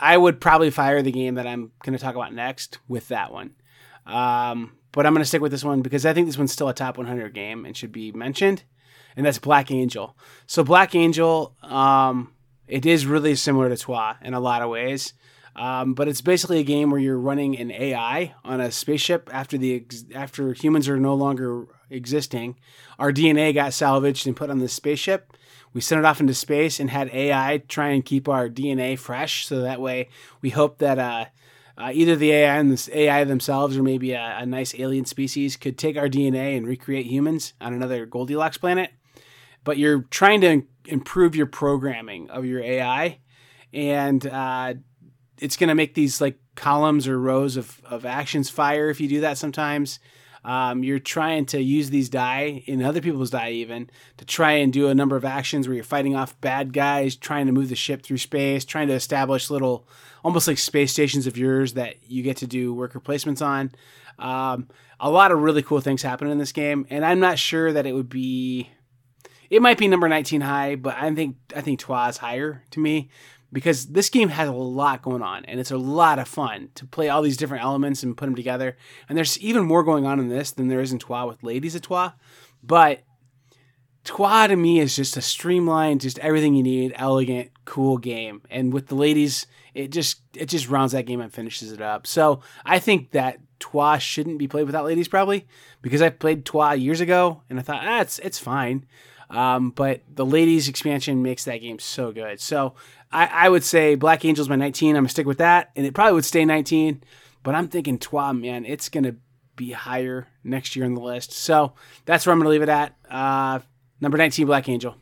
[0.01, 3.31] I would probably fire the game that I'm going to talk about next with that
[3.31, 3.55] one.
[4.05, 6.67] Um, but I'm going to stick with this one because I think this one's still
[6.67, 8.63] a top 100 game and should be mentioned
[9.15, 10.15] and that's Black Angel.
[10.47, 12.33] So Black Angel, um,
[12.67, 15.13] it is really similar to Troyes in a lot of ways,
[15.55, 19.57] um, but it's basically a game where you're running an AI on a spaceship after
[19.57, 22.55] the ex- after humans are no longer existing.
[22.97, 25.33] Our DNA got salvaged and put on this spaceship.
[25.73, 29.45] We sent it off into space and had AI try and keep our DNA fresh,
[29.45, 30.09] so that way
[30.41, 30.99] we hope that.
[30.99, 31.25] Uh,
[31.77, 35.55] uh, either the AI and the AI themselves, or maybe a, a nice alien species,
[35.55, 38.91] could take our DNA and recreate humans on another Goldilocks planet
[39.63, 43.19] but you're trying to improve your programming of your AI,
[43.73, 44.73] and uh,
[45.39, 49.07] it's going to make these like columns or rows of, of actions fire if you
[49.07, 49.99] do that sometimes.
[50.43, 54.73] Um, you're trying to use these die in other people's die even to try and
[54.73, 57.75] do a number of actions where you're fighting off bad guys, trying to move the
[57.75, 59.87] ship through space, trying to establish little
[60.23, 63.71] almost like space stations of yours that you get to do worker placements on.
[64.17, 64.67] Um,
[64.99, 67.85] a lot of really cool things happen in this game, and I'm not sure that
[67.85, 68.69] it would be
[69.49, 72.79] it might be number 19 high, but I think I think Troyes is higher to
[72.79, 73.09] me
[73.53, 76.85] because this game has a lot going on and it's a lot of fun to
[76.85, 78.77] play all these different elements and put them together.
[79.09, 81.75] And there's even more going on in this than there is in Troyes with Ladies
[81.75, 82.11] of Troyes.
[82.63, 83.01] But
[84.03, 88.41] Troyes to me is just a streamlined, just everything you need, elegant, cool game.
[88.49, 92.07] And with the ladies, it just it just rounds that game and finishes it up.
[92.07, 95.45] So I think that Troyes shouldn't be played without ladies probably
[95.81, 98.85] because I played Troyes years ago and I thought ah, it's it's fine.
[99.29, 102.41] Um, but the ladies expansion makes that game so good.
[102.41, 102.75] So
[103.11, 104.95] I, I would say Black Angel's my 19.
[104.95, 107.03] I'm gonna stick with that, and it probably would stay 19.
[107.43, 109.15] But I'm thinking Troyes, man, it's gonna
[109.55, 111.31] be higher next year on the list.
[111.33, 111.73] So
[112.05, 112.95] that's where I'm gonna leave it at.
[113.09, 113.59] Uh,
[113.99, 114.95] number 19, Black Angel.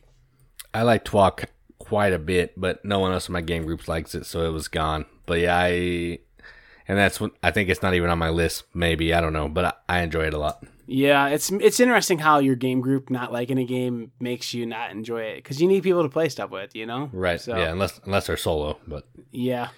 [0.72, 1.46] I like Troyes
[1.78, 4.52] quite a bit, but no one else in my game group likes it, so it
[4.52, 5.06] was gone.
[5.26, 6.18] But yeah, I
[6.88, 8.64] and that's what I think it's not even on my list.
[8.74, 10.64] Maybe I don't know, but I, I enjoy it a lot.
[10.92, 14.90] Yeah, it's it's interesting how your game group not liking a game makes you not
[14.90, 17.08] enjoy it because you need people to play stuff with, you know.
[17.12, 17.40] Right?
[17.40, 18.76] So, Yeah, unless unless they're solo.
[18.88, 19.68] But Yeah.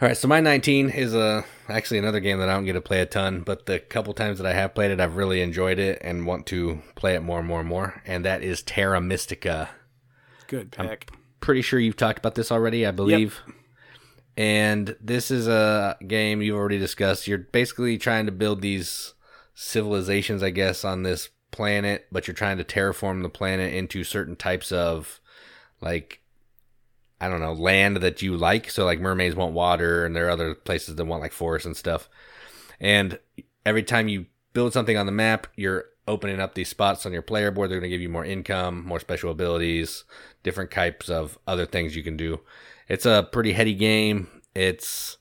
[0.00, 2.80] all right, so my 19 is uh, actually another game that I don't get to
[2.80, 5.78] play a ton, but the couple times that I have played it, I've really enjoyed
[5.78, 8.00] it and want to play it more and more and more.
[8.06, 9.68] And that is Terra Mystica.
[10.46, 11.10] Good pick.
[11.40, 13.38] pretty sure you've talked about this already, I believe.
[13.46, 13.56] Yep.
[14.38, 17.28] And this is a game you've already discussed.
[17.28, 19.12] You're basically trying to build these
[19.62, 24.34] civilizations, I guess, on this planet, but you're trying to terraform the planet into certain
[24.34, 25.20] types of,
[25.82, 26.22] like,
[27.20, 28.70] I don't know, land that you like.
[28.70, 31.76] So, like, mermaids want water, and there are other places that want, like, forests and
[31.76, 32.08] stuff.
[32.80, 33.18] And
[33.66, 37.20] every time you build something on the map, you're opening up these spots on your
[37.20, 37.70] player board.
[37.70, 40.04] They're going to give you more income, more special abilities,
[40.42, 42.40] different types of other things you can do.
[42.88, 44.28] It's a pretty heady game.
[44.54, 45.18] It's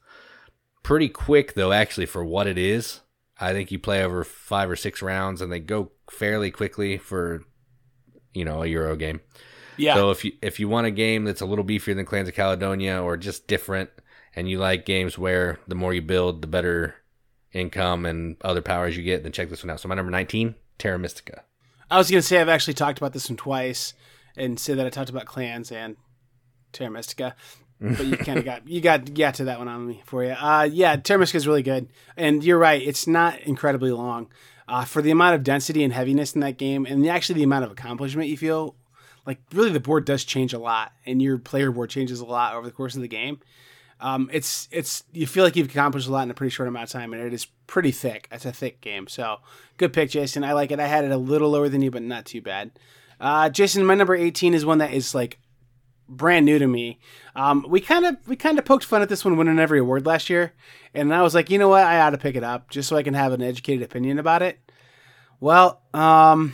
[0.82, 3.02] pretty quick though, actually, for what it is.
[3.40, 7.44] I think you play over five or six rounds, and they go fairly quickly for
[8.34, 9.22] you know a Euro game.
[9.78, 9.96] Yeah.
[9.96, 12.36] So if you if you want a game that's a little beefier than Clans of
[12.36, 13.90] Caledonia or just different,
[14.36, 16.96] and you like games where the more you build, the better
[17.54, 19.80] income and other powers you get, then check this one out.
[19.80, 21.44] So my number nineteen, Terra Mystica.
[21.90, 23.94] I was gonna say I've actually talked about this one twice,
[24.36, 25.96] and say that I talked about clans and
[26.74, 27.36] Terra Mystica,
[27.80, 30.32] but you kind of got you got got to that one on me for you.
[30.32, 31.88] Uh, yeah, Mystica is really good,
[32.18, 32.82] and you're right.
[32.82, 34.28] It's not incredibly long.
[34.68, 37.44] uh, for the amount of density and heaviness in that game, and the, actually the
[37.44, 38.76] amount of accomplishment you feel.
[39.26, 42.56] Like really, the board does change a lot, and your player board changes a lot
[42.56, 43.40] over the course of the game.
[44.00, 46.86] Um, it's it's you feel like you've accomplished a lot in a pretty short amount
[46.86, 48.28] of time, and it is pretty thick.
[48.32, 49.40] It's a thick game, so
[49.78, 50.44] good pick, Jason.
[50.44, 50.80] I like it.
[50.80, 52.72] I had it a little lower than you, but not too bad.
[53.20, 55.38] Uh, Jason, my number eighteen is one that is like
[56.10, 57.00] brand new to me.
[57.36, 60.06] Um, we kind of we kind of poked fun at this one winning every award
[60.06, 60.54] last year,
[60.94, 62.98] and I was like, you know what, I ought to pick it up just so
[62.98, 64.60] I can have an educated opinion about it.
[65.40, 66.54] Well, um,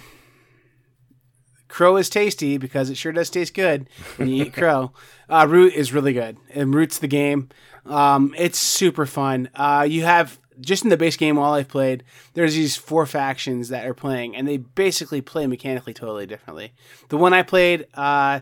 [1.68, 4.92] crow is tasty because it sure does taste good when you eat crow.
[5.30, 7.50] Uh, Root is really good, and Root's the game.
[7.86, 9.50] Um, it's super fun.
[9.56, 13.70] Uh, you have just in the base game, all I've played, there's these four factions
[13.70, 16.74] that are playing, and they basically play mechanically totally differently.
[17.10, 18.42] The one I played, uh,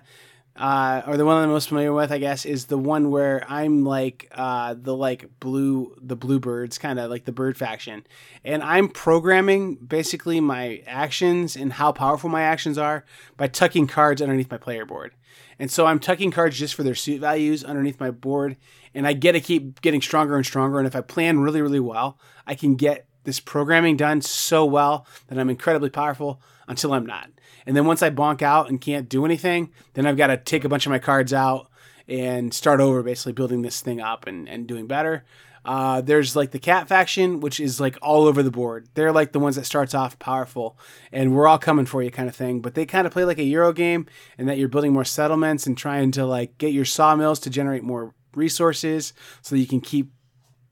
[0.55, 3.83] uh, or the one I'm most familiar with, I guess, is the one where I'm
[3.83, 8.05] like uh, the like blue, the bluebirds, kind of like the bird faction,
[8.43, 13.03] and I'm programming basically my actions and how powerful my actions are
[13.35, 15.13] by tucking cards underneath my player board.
[15.57, 18.57] And so I'm tucking cards just for their suit values underneath my board,
[18.93, 20.77] and I get to keep getting stronger and stronger.
[20.77, 25.07] And if I plan really, really well, I can get this programming done so well
[25.27, 27.29] that I'm incredibly powerful until I'm not.
[27.65, 30.63] And then once I bonk out and can't do anything, then I've got to take
[30.63, 31.69] a bunch of my cards out
[32.07, 35.23] and start over, basically building this thing up and, and doing better.
[35.65, 38.89] Uh, there's like the cat faction, which is like all over the board.
[38.95, 40.77] They're like the ones that starts off powerful,
[41.09, 42.59] and we're all coming for you kind of thing.
[42.59, 44.05] But they kind of play like a Euro game,
[44.37, 47.83] and that you're building more settlements and trying to like get your sawmills to generate
[47.83, 50.11] more resources, so that you can keep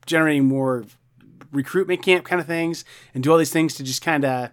[0.05, 0.83] generating more
[1.53, 4.49] recruitment camp kind of things, and do all these things to just kind of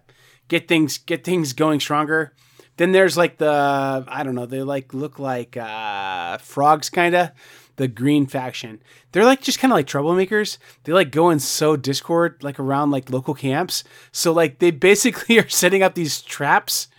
[0.49, 2.33] get things get things going stronger.
[2.75, 7.31] Then there's like the I don't know, they like look like uh, frogs kind of
[7.77, 8.81] the green faction.
[9.13, 10.57] They're like just kind of like troublemakers.
[10.83, 13.85] They like go and sow discord like around like local camps.
[14.11, 16.89] So like they basically are setting up these traps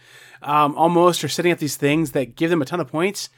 [0.43, 3.29] um, almost or setting up these things that give them a ton of points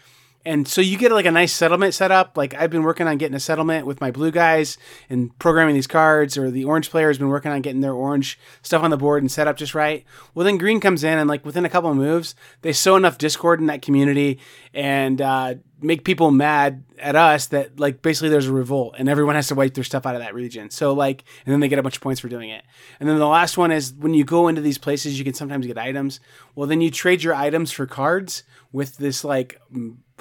[0.45, 2.37] and so you get like a nice settlement set up.
[2.37, 4.77] Like I've been working on getting a settlement with my blue guys
[5.09, 8.39] and programming these cards, or the orange player has been working on getting their orange
[8.63, 10.05] stuff on the board and set up just right.
[10.35, 13.19] Well, then green comes in and like within a couple of moves, they sow enough
[13.19, 14.41] discord in that community
[14.75, 19.35] and uh, make people mad at us that like basically there's a revolt and everyone
[19.35, 20.71] has to wipe their stuff out of that region.
[20.71, 22.65] So like, and then they get a bunch of points for doing it.
[23.01, 25.67] And then the last one is when you go into these places, you can sometimes
[25.67, 26.21] get items.
[26.55, 29.61] Well, then you trade your items for cards with this like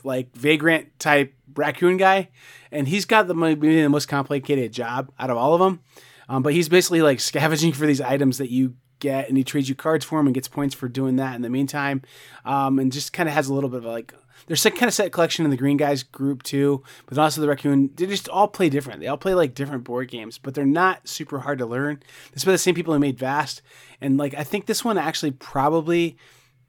[0.03, 2.29] like vagrant type raccoon guy,
[2.71, 5.81] and he's got the maybe the most complicated job out of all of them.
[6.29, 9.67] Um, but he's basically like scavenging for these items that you get, and he trades
[9.67, 12.01] you cards for them and gets points for doing that in the meantime.
[12.45, 14.13] Um, and just kind of has a little bit of like
[14.47, 17.47] there's some kind of set collection in the green guys group too, but also the
[17.47, 17.91] raccoon.
[17.95, 18.99] They just all play different.
[18.99, 22.01] They all play like different board games, but they're not super hard to learn.
[22.33, 23.61] This by the same people who made Vast,
[23.99, 26.17] and like I think this one actually probably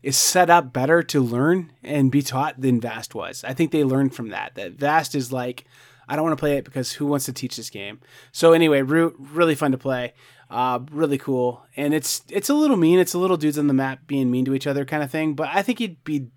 [0.02, 3.44] is set up better to learn and be taught than Vast was.
[3.44, 4.54] I think they learned from that.
[4.56, 5.64] That Vast is like,
[6.08, 8.00] I don't want to play it because who wants to teach this game?
[8.32, 10.14] So anyway, Root really fun to play,
[10.50, 12.98] uh, really cool, and it's it's a little mean.
[12.98, 15.34] It's a little dudes on the map being mean to each other kind of thing.
[15.34, 16.28] But I think you'd be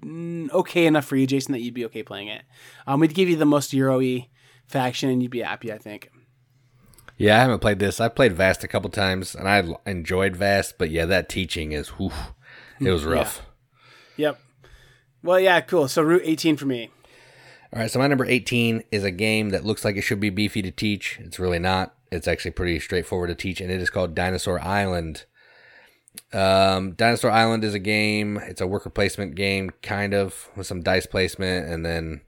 [0.00, 2.42] mm, okay enough for you, Jason, that you'd be okay playing it.
[2.86, 4.28] Um, we'd give you the most Euro-y
[4.66, 5.72] faction, and you'd be happy.
[5.72, 6.10] I think.
[7.18, 7.98] Yeah, I haven't played this.
[7.98, 10.76] I played Vast a couple times, and I enjoyed Vast.
[10.76, 12.12] But yeah, that teaching is whew,
[12.80, 13.42] it was rough.
[14.16, 14.28] Yeah.
[14.28, 14.40] Yep.
[15.22, 15.88] Well, yeah, cool.
[15.88, 16.90] So Root 18 for me.
[17.72, 20.30] All right, so my number 18 is a game that looks like it should be
[20.30, 21.18] beefy to teach.
[21.20, 21.94] It's really not.
[22.12, 25.24] It's actually pretty straightforward to teach, and it is called Dinosaur Island.
[26.32, 28.38] Um, Dinosaur Island is a game.
[28.38, 32.20] It's a worker placement game, kind of, with some dice placement, and then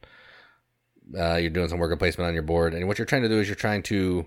[1.16, 2.74] uh, you're doing some worker placement on your board.
[2.74, 4.26] And what you're trying to do is you're trying to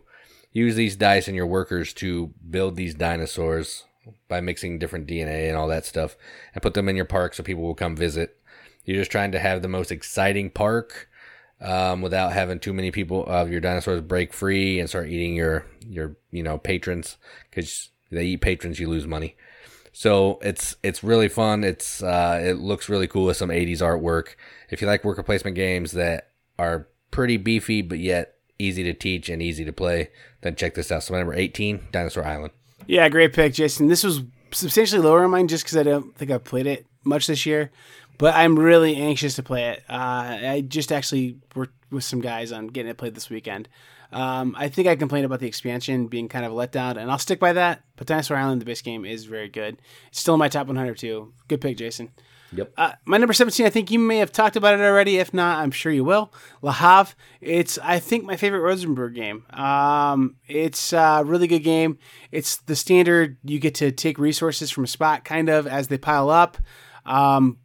[0.53, 3.83] use these dice and your workers to build these dinosaurs
[4.27, 6.15] by mixing different DNA and all that stuff
[6.53, 8.37] and put them in your park so people will come visit.
[8.85, 11.09] You're just trying to have the most exciting park
[11.61, 15.65] um, without having too many people of your dinosaurs break free and start eating your
[15.87, 17.17] your you know patrons
[17.49, 19.35] because they eat patrons you lose money.
[19.93, 21.63] So it's it's really fun.
[21.63, 24.35] It's uh, it looks really cool with some 80s artwork.
[24.69, 29.29] If you like worker placement games that are pretty beefy but yet easy to teach
[29.29, 30.09] and easy to play,
[30.41, 31.03] then check this out.
[31.03, 32.53] So number 18, Dinosaur Island.
[32.87, 33.87] Yeah, great pick, Jason.
[33.87, 37.27] This was substantially lower on mine just because I don't think I've played it much
[37.27, 37.71] this year,
[38.17, 39.83] but I'm really anxious to play it.
[39.89, 43.67] Uh, I just actually worked with some guys on getting it played this weekend.
[44.11, 47.17] Um, I think I complained about the expansion being kind of a letdown, and I'll
[47.17, 47.81] stick by that.
[47.95, 49.77] But Dinosaur Island, the base game, is very good.
[50.09, 51.33] It's still in my top 100 too.
[51.47, 52.11] Good pick, Jason.
[52.53, 52.73] Yep.
[52.77, 55.17] Uh, my number 17, I think you may have talked about it already.
[55.17, 56.33] If not, I'm sure you will.
[56.61, 57.13] Le Havre.
[57.39, 59.45] It's, I think, my favorite Rosenberg game.
[59.51, 61.97] Um, it's a really good game.
[62.31, 65.97] It's the standard, you get to take resources from a spot kind of as they
[65.97, 66.57] pile up.
[67.05, 67.57] Um,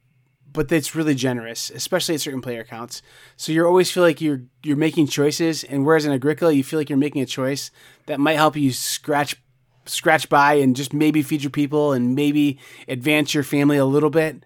[0.56, 3.02] but it's really generous, especially at certain player counts.
[3.36, 6.80] So you always feel like you're you're making choices, and whereas in Agricola you feel
[6.80, 7.70] like you're making a choice
[8.06, 9.36] that might help you scratch
[9.84, 14.10] scratch by and just maybe feed your people and maybe advance your family a little
[14.10, 14.44] bit.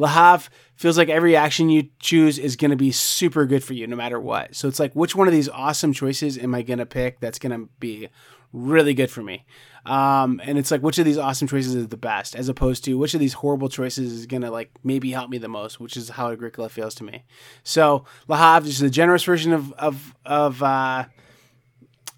[0.00, 3.74] Le Havre feels like every action you choose is going to be super good for
[3.74, 4.56] you no matter what.
[4.56, 7.38] So it's like, which one of these awesome choices am I going to pick that's
[7.38, 8.08] going to be
[8.50, 9.44] really good for me?
[9.84, 12.94] Um, and it's like, which of these awesome choices is the best, as opposed to
[12.94, 15.98] which of these horrible choices is going to like maybe help me the most, which
[15.98, 17.24] is how Agricola feels to me.
[17.62, 21.04] So Le Havre is the generous version of, of, of, uh,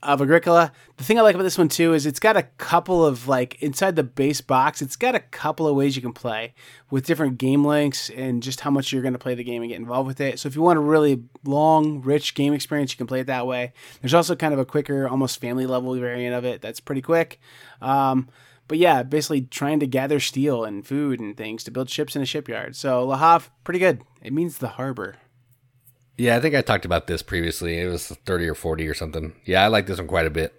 [0.03, 0.73] of Agricola.
[0.97, 3.61] The thing I like about this one too is it's got a couple of like
[3.63, 6.55] inside the base box, it's got a couple of ways you can play
[6.91, 9.71] with different game lengths and just how much you're going to play the game and
[9.71, 10.39] get involved with it.
[10.39, 13.47] So if you want a really long, rich game experience, you can play it that
[13.47, 13.73] way.
[14.01, 17.41] There's also kind of a quicker, almost family level variant of it that's pretty quick.
[17.81, 18.29] Um,
[18.69, 22.23] but yeah, basically trying to gather steel and food and things to build ships in
[22.23, 22.75] a shipyard.
[22.77, 24.03] So Le Havre, pretty good.
[24.23, 25.17] It means the harbor.
[26.23, 27.81] Yeah, I think I talked about this previously.
[27.81, 29.33] It was 30 or 40 or something.
[29.45, 30.57] Yeah, I like this one quite a bit.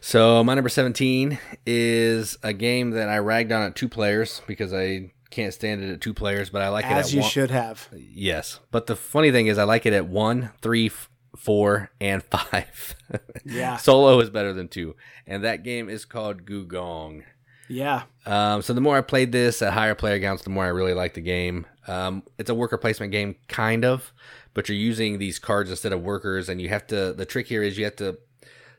[0.00, 4.72] So, my number 17 is a game that I ragged on at two players because
[4.72, 7.30] I can't stand it at two players, but I like As it at you one.
[7.30, 7.90] should have.
[7.92, 8.58] Yes.
[8.70, 10.90] But the funny thing is, I like it at one, three,
[11.36, 12.96] four, and five.
[13.44, 13.76] Yeah.
[13.76, 14.96] Solo is better than two.
[15.26, 17.24] And that game is called Gugong.
[17.68, 18.02] Yeah.
[18.26, 20.94] Um, so the more I played this at higher player counts, the more I really
[20.94, 21.66] liked the game.
[21.86, 24.12] Um, it's a worker placement game, kind of,
[24.52, 27.12] but you're using these cards instead of workers, and you have to.
[27.12, 28.18] The trick here is you have to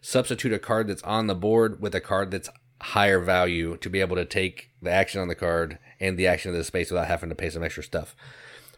[0.02, 2.50] substitute a card that's on the board with a card that's
[2.82, 6.52] higher value to be able to take the action on the card and the action
[6.52, 8.16] of the space without having to pay some extra stuff.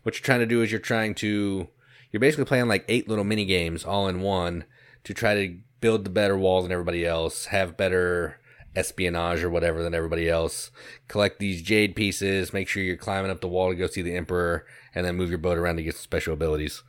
[0.04, 1.68] What you're trying to do is you're trying to
[2.12, 4.66] you're basically playing like eight little mini games all in one
[5.04, 8.40] to try to build the better walls than everybody else, have better
[8.78, 10.72] espionage or whatever than everybody else,
[11.08, 14.16] collect these jade pieces, make sure you're climbing up the wall to go see the
[14.16, 16.84] emperor, and then move your boat around to get some special abilities.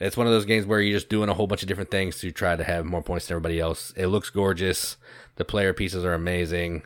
[0.00, 2.18] It's one of those games where you're just doing a whole bunch of different things
[2.18, 3.92] to try to have more points than everybody else.
[3.96, 4.96] It looks gorgeous.
[5.36, 6.82] The player pieces are amazing.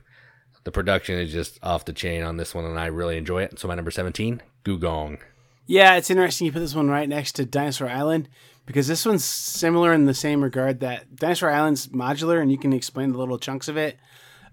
[0.65, 3.59] The production is just off the chain on this one, and I really enjoy it.
[3.59, 5.19] So my number 17, Gugong.
[5.67, 8.29] Yeah, it's interesting you put this one right next to Dinosaur Island
[8.67, 12.73] because this one's similar in the same regard that Dinosaur Island's modular and you can
[12.73, 13.99] explain the little chunks of it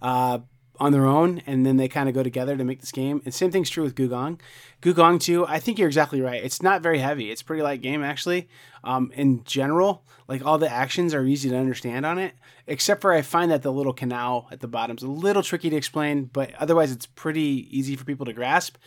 [0.05, 0.37] uh,
[0.79, 3.21] on their own and then they kind of go together to make this game.
[3.25, 4.39] And same thing's true with Gugong.
[4.81, 6.43] Gugong too, I think you're exactly right.
[6.43, 7.31] It's not very heavy.
[7.31, 8.47] It's a pretty light game actually.
[8.83, 12.33] Um, in general, like all the actions are easy to understand on it,
[12.67, 15.75] except for I find that the little canal at the bottom's a little tricky to
[15.75, 18.77] explain, but otherwise it's pretty easy for people to grasp.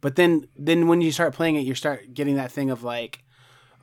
[0.00, 3.24] But then then when you start playing it, you start getting that thing of like,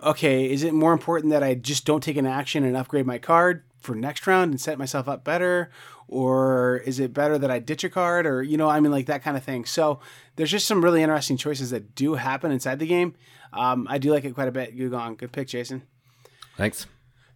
[0.02, 3.18] okay, is it more important that I just don't take an action and upgrade my
[3.18, 5.70] card for next round and set myself up better?
[6.08, 8.26] Or is it better that I ditch a card?
[8.26, 9.66] Or, you know, I mean, like that kind of thing.
[9.66, 10.00] So
[10.36, 13.16] there's just some really interesting choices that do happen inside the game.
[13.54, 14.78] Um, I do like it quite a bit.
[14.78, 15.18] Gugong.
[15.18, 15.84] Good pick, Jason.
[16.58, 16.86] Thanks.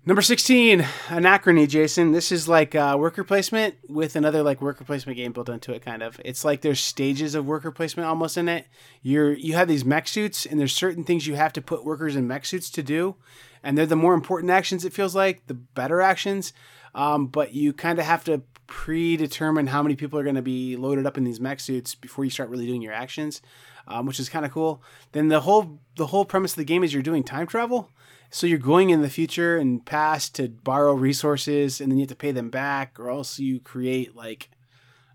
[0.06, 2.14] Number 16, Anachrony, Jason.
[2.14, 5.84] This is like uh, worker placement with another like worker placement game built into it,
[5.84, 6.20] kind of.
[6.24, 8.66] It's like there's stages of worker placement almost in it.
[9.02, 12.16] You're you have these mech suits, and there's certain things you have to put workers
[12.16, 13.18] in mech suits to do,
[13.64, 14.86] and they're the more important actions.
[14.86, 16.54] It feels like the better actions,
[16.96, 20.76] um, but you kind of have to predetermine how many people are going to be
[20.76, 23.42] loaded up in these mech suits before you start really doing your actions,
[23.88, 24.82] um, which is kind of cool.
[25.12, 27.90] Then the whole the whole premise of the game is you're doing time travel.
[28.32, 32.10] So you're going in the future and past to borrow resources, and then you have
[32.10, 34.52] to pay them back, or else you create like,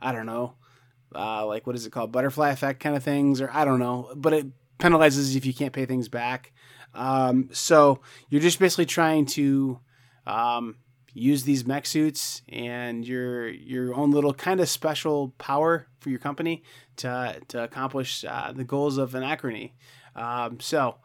[0.03, 0.55] I don't know,
[1.15, 4.11] uh, like what is it called, butterfly effect kind of things, or I don't know.
[4.17, 4.47] But it
[4.79, 6.53] penalizes if you can't pay things back.
[6.95, 9.81] Um, so you're just basically trying to
[10.27, 10.77] um,
[11.13, 16.19] use these mech suits and your your own little kind of special power for your
[16.19, 16.63] company
[16.97, 19.73] to to accomplish uh, the goals of Anachrony.
[20.17, 20.97] Um, so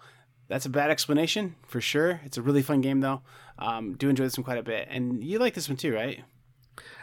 [0.48, 2.22] that's a bad explanation for sure.
[2.24, 3.22] It's a really fun game though.
[3.58, 6.24] Um, do enjoy this one quite a bit, and you like this one too, right?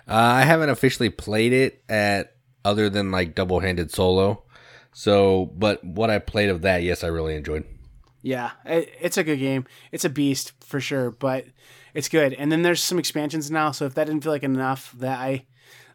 [0.08, 4.42] Uh, I haven't officially played it at other than like double handed solo.
[4.92, 7.64] So, but what I played of that, yes, I really enjoyed.
[8.26, 9.66] Yeah, it, it's a good game.
[9.92, 11.44] It's a beast for sure, but
[11.94, 12.32] it's good.
[12.32, 15.46] And then there's some expansions now, so if that didn't feel like enough, that I,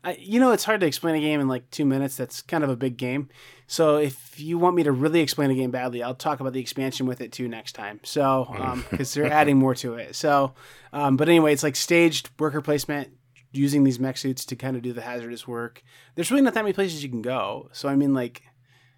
[0.01, 2.15] I, you know, it's hard to explain a game in like two minutes.
[2.15, 3.27] That's kind of a big game.
[3.67, 6.61] So if you want me to really explain a game badly, I'll talk about the
[6.61, 7.99] expansion with it too next time.
[8.03, 8.47] So
[8.89, 10.15] because they're adding more to it.
[10.15, 10.53] So,
[10.93, 13.09] um, but anyway, it's like staged worker placement
[13.51, 15.83] using these mech suits to kind of do the hazardous work.
[16.15, 17.67] There's really not that many places you can go.
[17.73, 18.41] So I mean, like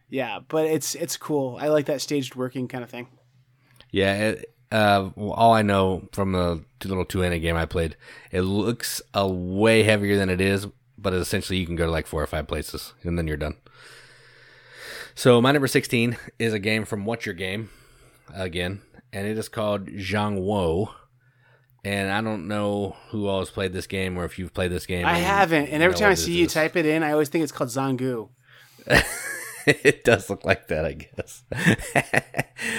[0.07, 1.57] Yeah, but it's it's cool.
[1.59, 3.07] I like that staged working kind of thing.
[3.93, 7.95] Yeah, it, uh, all I know from the little two handed game I played,
[8.31, 10.65] it looks a way heavier than it is,
[10.97, 13.55] but essentially you can go to like four or five places and then you're done.
[15.13, 17.69] So my number sixteen is a game from What's Your Game,
[18.33, 18.81] again,
[19.13, 20.91] and it is called Zhanguo.
[21.85, 24.87] And I don't know who all has played this game or if you've played this
[24.87, 25.05] game.
[25.05, 26.53] I haven't, and every time I see you is.
[26.53, 28.29] type it in, I always think it's called Zangu.
[29.84, 31.43] it does look like that, I guess.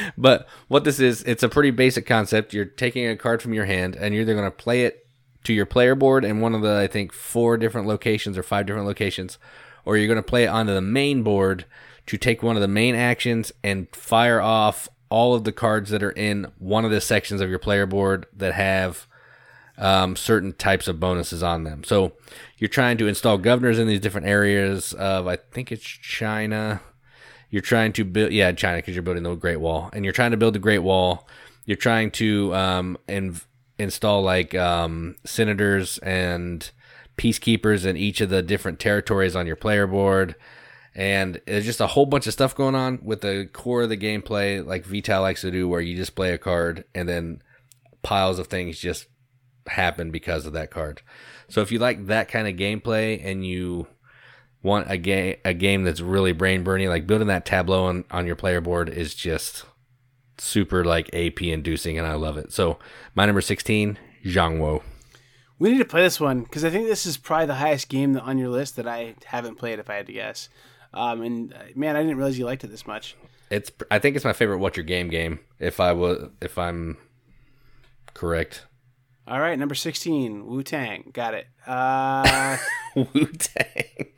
[0.18, 2.52] but what this is, it's a pretty basic concept.
[2.52, 5.06] You're taking a card from your hand, and you're either going to play it
[5.44, 8.66] to your player board in one of the, I think, four different locations or five
[8.66, 9.38] different locations,
[9.84, 11.66] or you're going to play it onto the main board
[12.06, 16.02] to take one of the main actions and fire off all of the cards that
[16.02, 19.06] are in one of the sections of your player board that have
[19.78, 21.84] um, certain types of bonuses on them.
[21.84, 22.12] So
[22.58, 26.80] you're trying to install governors in these different areas of, I think it's China.
[27.50, 30.30] You're trying to build, yeah, China, because you're building the Great Wall, and you're trying
[30.32, 31.28] to build the Great Wall.
[31.66, 33.36] You're trying to um, in,
[33.78, 36.70] install like um, senators and
[37.16, 40.34] peacekeepers in each of the different territories on your player board.
[40.96, 43.96] And there's just a whole bunch of stuff going on with the core of the
[43.96, 47.42] gameplay, like Vital likes to do, where you just play a card and then
[48.02, 49.06] piles of things just
[49.68, 51.02] happen because of that card.
[51.48, 53.86] So if you like that kind of gameplay and you
[54.62, 58.26] want a game a game that's really brain burning, like building that tableau on, on
[58.26, 59.64] your player board is just
[60.38, 62.52] super like AP inducing and I love it.
[62.52, 62.78] So
[63.14, 64.82] my number sixteen, Zhang Zhanguo.
[65.58, 68.18] We need to play this one because I think this is probably the highest game
[68.18, 69.78] on your list that I haven't played.
[69.78, 70.48] If I had to guess,
[70.92, 73.16] um, and uh, man, I didn't realize you liked it this much.
[73.50, 75.38] It's I think it's my favorite What's Your Game game.
[75.60, 76.96] If I was if I'm
[78.14, 78.66] correct.
[79.26, 81.46] All right, number sixteen, Wu Tang, got it.
[81.66, 82.58] Uh,
[82.94, 84.12] Wu Tang.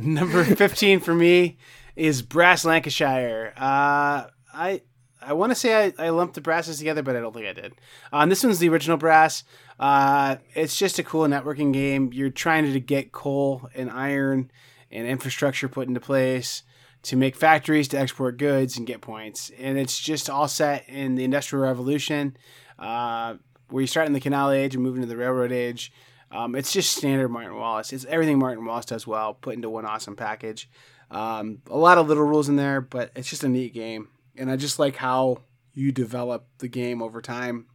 [0.00, 1.58] number fifteen for me
[1.94, 3.52] is Brass Lancashire.
[3.56, 4.82] Uh, I
[5.22, 7.52] I want to say I, I lumped the brasses together, but I don't think I
[7.52, 7.74] did.
[8.12, 9.44] Um, this one's the original brass.
[9.78, 12.12] Uh, it's just a cool networking game.
[12.12, 14.50] You're trying to get coal and iron
[14.90, 16.62] and infrastructure put into place
[17.02, 19.50] to make factories to export goods and get points.
[19.58, 22.36] And it's just all set in the Industrial Revolution,
[22.80, 23.34] uh,
[23.68, 25.92] where you start in the Canal Age and move into the Railroad Age.
[26.32, 27.92] Um, it's just standard Martin Wallace.
[27.92, 30.70] It's everything Martin Wallace does well, put into one awesome package.
[31.10, 34.08] Um, a lot of little rules in there, but it's just a neat game.
[34.36, 35.42] And I just like how
[35.74, 37.66] you develop the game over time.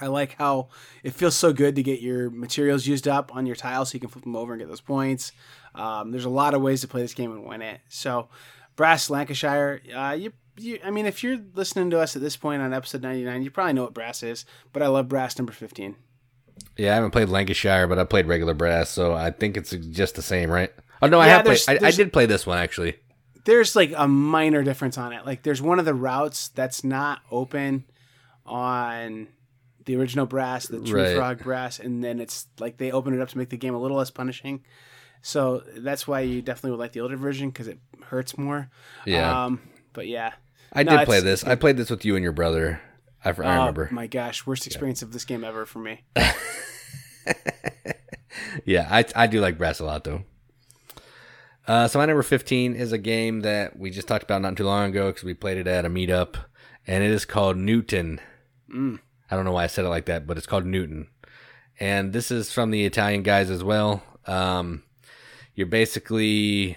[0.00, 0.68] I like how
[1.02, 4.00] it feels so good to get your materials used up on your tiles so you
[4.00, 5.32] can flip them over and get those points.
[5.74, 7.80] Um, there's a lot of ways to play this game and win it.
[7.88, 8.28] So,
[8.76, 12.62] Brass Lancashire, uh, you, you, I mean, if you're listening to us at this point
[12.62, 15.96] on episode 99, you probably know what Brass is, but I love Brass number 15.
[16.76, 20.14] Yeah, I haven't played Lancashire, but I played regular brass, so I think it's just
[20.14, 20.70] the same, right?
[21.02, 21.58] Oh no, I Yeah, have played.
[21.66, 22.96] there's- I, I did play this one actually.
[23.46, 25.24] there's like a minor difference on it.
[25.24, 27.84] Like there's one of the routes that's not open
[28.44, 29.28] on
[29.86, 31.16] the original brass, the True Right.
[31.16, 33.80] Frog brass, and then it's like they open it up to make the game a
[33.80, 34.62] little less punishing.
[35.22, 38.70] So that's why you definitely would like the older version because it hurts more.
[39.06, 39.60] Yeah, Um,
[39.92, 40.32] but yeah.
[40.72, 41.44] I no, did play this.
[41.44, 42.80] I played this with you and your brother.
[43.24, 43.88] I, I Oh, remember.
[43.92, 46.04] my gosh, worst experience of this game ever for me.
[48.64, 50.22] Yeah, I I do like brass a lot though.
[51.68, 54.64] Uh, so my number fifteen is a game that we just talked about not too
[54.64, 56.36] long ago because we played it at a meetup,
[56.86, 58.20] and it is called Newton.
[58.72, 58.98] Mm.
[59.30, 61.08] I don't know why I said it like that, but it's called Newton,
[61.78, 64.02] and this is from the Italian guys as well.
[64.26, 64.82] Um,
[65.54, 66.76] you're basically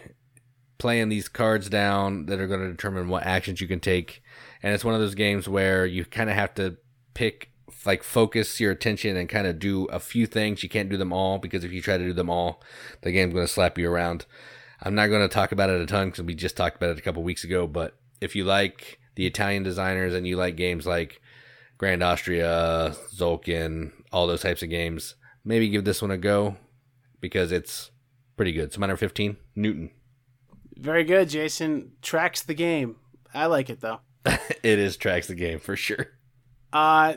[0.77, 4.21] playing these cards down that are going to determine what actions you can take,
[4.61, 6.77] and it's one of those games where you kind of have to
[7.13, 7.51] pick
[7.85, 10.63] like focus your attention and kind of do a few things.
[10.63, 12.61] You can't do them all because if you try to do them all,
[13.01, 14.25] the game's going to slap you around.
[14.81, 16.99] I'm not going to talk about it a ton because we just talked about it
[16.99, 17.67] a couple weeks ago.
[17.67, 21.21] But if you like the Italian designers and you like games like
[21.77, 26.57] Grand Austria, Tzolk'in, all those types of games, maybe give this one a go
[27.19, 27.91] because it's
[28.35, 28.73] pretty good.
[28.73, 29.91] So number 15, Newton.
[30.75, 31.91] Very good, Jason.
[32.01, 32.97] Tracks the game.
[33.33, 33.99] I like it though.
[34.25, 36.07] it is tracks the game for sure.
[36.71, 37.15] Uh,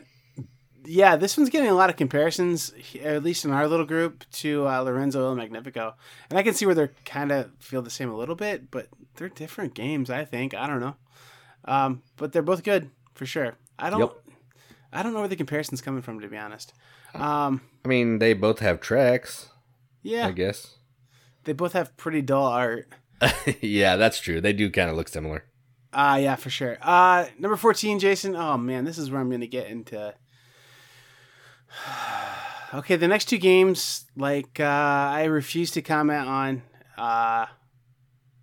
[0.84, 4.68] yeah, this one's getting a lot of comparisons, at least in our little group, to
[4.68, 5.94] uh, Lorenzo il Magnifico,
[6.30, 8.88] and I can see where they're kind of feel the same a little bit, but
[9.16, 10.11] they're different games.
[10.11, 10.96] I think I don't know,
[11.64, 13.57] um, but they're both good for sure.
[13.78, 14.12] I don't, Yep.
[14.92, 16.72] I don't know where the comparison's coming from, to be honest.
[17.14, 19.48] Um, I mean, they both have tracks,
[20.02, 20.76] yeah, I guess.
[21.44, 22.88] they both have pretty dull art.
[23.60, 24.40] yeah, that's true.
[24.40, 25.44] They do kind of look similar.
[25.92, 26.76] Uh yeah, for sure.
[26.82, 28.36] Uh number 14, Jason.
[28.36, 30.14] Oh man, this is where I'm going to get into
[32.74, 36.62] Okay, the next two games like uh I refuse to comment on
[36.98, 37.46] uh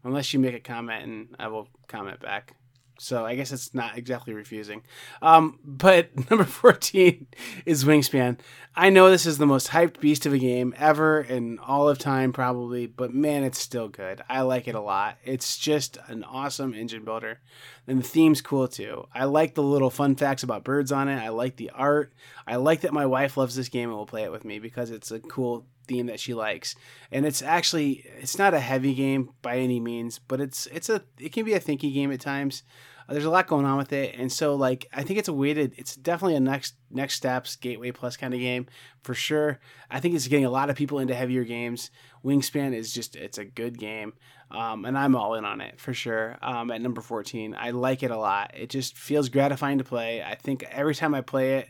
[0.03, 2.55] unless you make a comment and I will comment back.
[2.99, 4.83] So I guess it's not exactly refusing.
[5.21, 7.27] Um, but number 14
[7.65, 8.39] is Wingspan.
[8.75, 11.99] I know this is the most hyped beast of a game ever in all of
[11.99, 14.21] time, probably, but man, it's still good.
[14.29, 15.17] I like it a lot.
[15.23, 17.39] It's just an awesome engine builder.
[17.87, 19.07] And the theme's cool too.
[19.13, 21.21] I like the little fun facts about birds on it.
[21.21, 22.13] I like the art.
[22.47, 24.89] I like that my wife loves this game and will play it with me because
[24.89, 26.75] it's a cool theme that she likes.
[27.11, 31.03] And it's actually it's not a heavy game by any means, but it's it's a
[31.19, 32.63] it can be a thinky game at times.
[33.07, 35.33] Uh, there's a lot going on with it, and so like I think it's a
[35.33, 35.73] weighted.
[35.77, 38.67] It's definitely a next next steps gateway plus kind of game
[39.01, 39.59] for sure.
[39.91, 41.91] I think it's getting a lot of people into heavier games.
[42.23, 44.13] Wingspan is just it's a good game,
[44.51, 46.37] um, and I'm all in on it for sure.
[46.41, 48.51] Um, at number 14, I like it a lot.
[48.55, 50.23] It just feels gratifying to play.
[50.23, 51.67] I think every time I play it,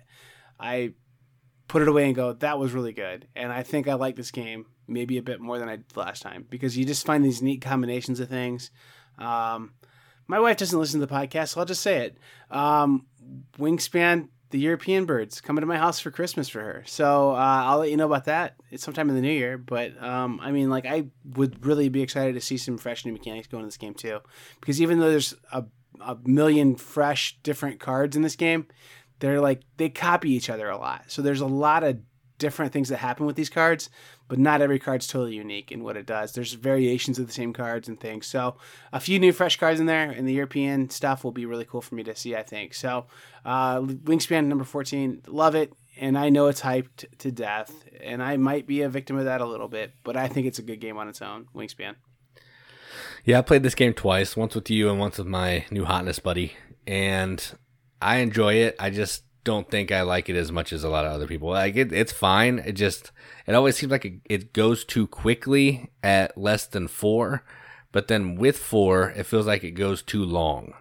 [0.60, 0.94] I
[1.68, 3.28] put it away and go, that was really good.
[3.36, 6.22] And I think I like this game maybe a bit more than I did last
[6.22, 8.70] time because you just find these neat combinations of things.
[9.18, 9.74] Um,
[10.28, 12.18] my wife doesn't listen to the podcast, so I'll just say it.
[12.52, 13.06] Um,
[13.58, 16.84] Wingspan, the European birds, coming to my house for Christmas for her.
[16.86, 18.56] So uh, I'll let you know about that.
[18.70, 19.58] It's sometime in the new year.
[19.58, 23.14] But um, I mean, like, I would really be excited to see some fresh new
[23.14, 24.20] mechanics go into this game too,
[24.60, 25.66] because even though there's a,
[26.02, 28.68] a million fresh different cards in this game,
[29.24, 31.06] they're like they copy each other a lot.
[31.08, 31.98] So there's a lot of
[32.40, 33.90] different things that happen with these cards,
[34.28, 36.34] but not every card's totally unique in what it does.
[36.34, 38.28] There's variations of the same cards and things.
[38.28, 38.58] So
[38.92, 41.82] a few new fresh cards in there, and the European stuff will be really cool
[41.82, 42.36] for me to see.
[42.36, 43.06] I think so.
[43.46, 47.72] Uh, Wingspan number 14, love it, and I know it's hyped to death,
[48.02, 50.60] and I might be a victim of that a little bit, but I think it's
[50.60, 51.48] a good game on its own.
[51.56, 51.96] Wingspan.
[53.24, 56.20] Yeah, I played this game twice, once with you and once with my new hotness
[56.20, 57.54] buddy, and
[58.04, 58.76] I enjoy it.
[58.80, 61.50] I just don't think I like it as much as a lot of other people.
[61.50, 62.60] Like it, it's fine.
[62.60, 63.12] It just
[63.46, 67.44] it always seems like it, it goes too quickly at less than four,
[67.92, 70.74] but then with four, it feels like it goes too long.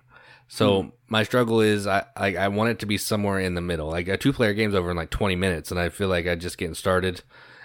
[0.49, 0.93] So mm.
[1.09, 3.89] my struggle is I, I, I want it to be somewhere in the middle.
[3.89, 6.35] Like a two player game's over in like twenty minutes, and I feel like I
[6.35, 7.23] just getting started,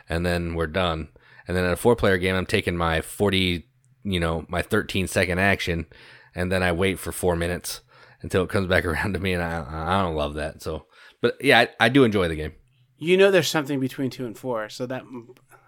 [0.09, 1.09] and then we're done.
[1.47, 3.67] And then at a four player game, I'm taking my forty,
[4.03, 5.85] you know, my thirteen second action,
[6.33, 7.81] and then I wait for four minutes
[8.21, 10.61] until it comes back around to me, and I I don't love that.
[10.61, 10.85] So,
[11.21, 12.53] but yeah, I, I do enjoy the game.
[12.97, 15.03] You know, there's something between two and four, so that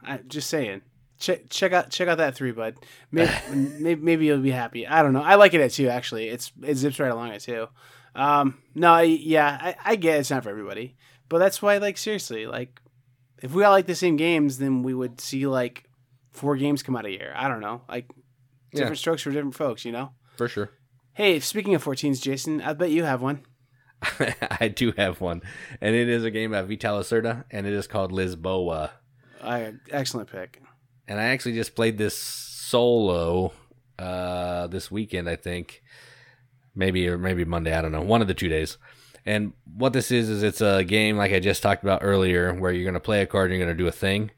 [0.03, 0.81] I just saying.
[1.19, 2.75] Check check out check out that three, bud.
[3.11, 4.87] Maybe, maybe maybe you'll be happy.
[4.87, 5.21] I don't know.
[5.21, 6.29] I like it at two actually.
[6.29, 7.67] It's it zips right along at two.
[8.15, 10.95] Um, no, yeah, I, I get it's not for everybody,
[11.27, 12.79] but that's why like seriously, like
[13.43, 15.89] if we all like the same games, then we would see like
[16.31, 17.33] four games come out a year.
[17.35, 18.07] I don't know, like
[18.71, 18.99] different yeah.
[18.99, 20.11] strokes for different folks, you know.
[20.37, 20.71] For sure.
[21.20, 23.41] Hey, speaking of 14s, Jason, I bet you have one.
[24.61, 25.41] I do have one,
[25.82, 28.91] and it is a game by Vital Lacerda, and it is called Lisboa.
[29.43, 30.61] I excellent pick.
[31.09, 33.51] And I actually just played this solo
[33.99, 35.84] uh, this weekend, I think,
[36.74, 37.74] maybe or maybe Monday.
[37.74, 38.78] I don't know, one of the two days.
[39.26, 42.72] And what this is is it's a game like I just talked about earlier, where
[42.72, 44.32] you're going to play a card and you're going to do a thing.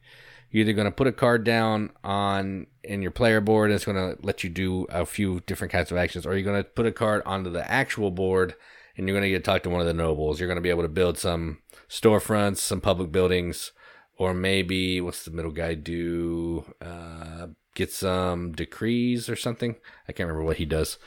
[0.50, 3.96] You're either going to put a card down on in your player board it's going
[3.96, 6.86] to let you do a few different kinds of actions, or you're going to put
[6.86, 8.54] a card onto the actual board
[8.96, 10.38] and you're going to get to talk to one of the nobles.
[10.38, 11.58] You're going to be able to build some
[11.88, 13.72] storefronts, some public buildings,
[14.18, 16.74] or maybe what's the middle guy do?
[16.80, 19.76] Uh, get some decrees or something.
[20.08, 20.98] I can't remember what he does,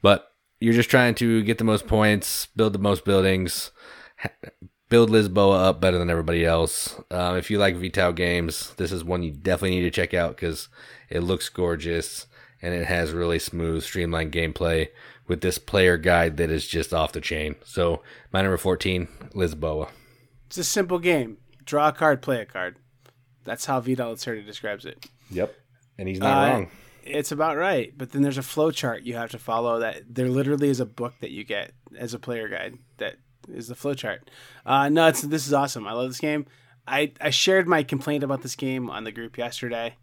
[0.00, 3.72] but you're just trying to get the most points, build the most buildings,
[4.94, 6.94] build Lisboa up better than everybody else.
[7.10, 10.36] Uh, if you like Vital games, this is one you definitely need to check out
[10.36, 10.68] because
[11.10, 12.28] it looks gorgeous
[12.62, 14.86] and it has really smooth, streamlined gameplay
[15.26, 17.56] with this player guide that is just off the chain.
[17.64, 19.88] So my number 14, Lisboa.
[20.46, 21.38] It's a simple game.
[21.64, 22.76] Draw a card, play a card.
[23.42, 25.06] That's how Vital Lacerda describes it.
[25.28, 25.56] Yep.
[25.98, 26.70] And he's not uh, wrong.
[27.02, 27.92] It's about right.
[27.98, 30.86] But then there's a flow chart you have to follow that there literally is a
[30.86, 33.16] book that you get as a player guide that
[33.48, 34.20] is the flowchart.
[34.64, 35.86] Uh, no, it's this is awesome.
[35.86, 36.46] I love this game.
[36.86, 39.96] I, I shared my complaint about this game on the group yesterday.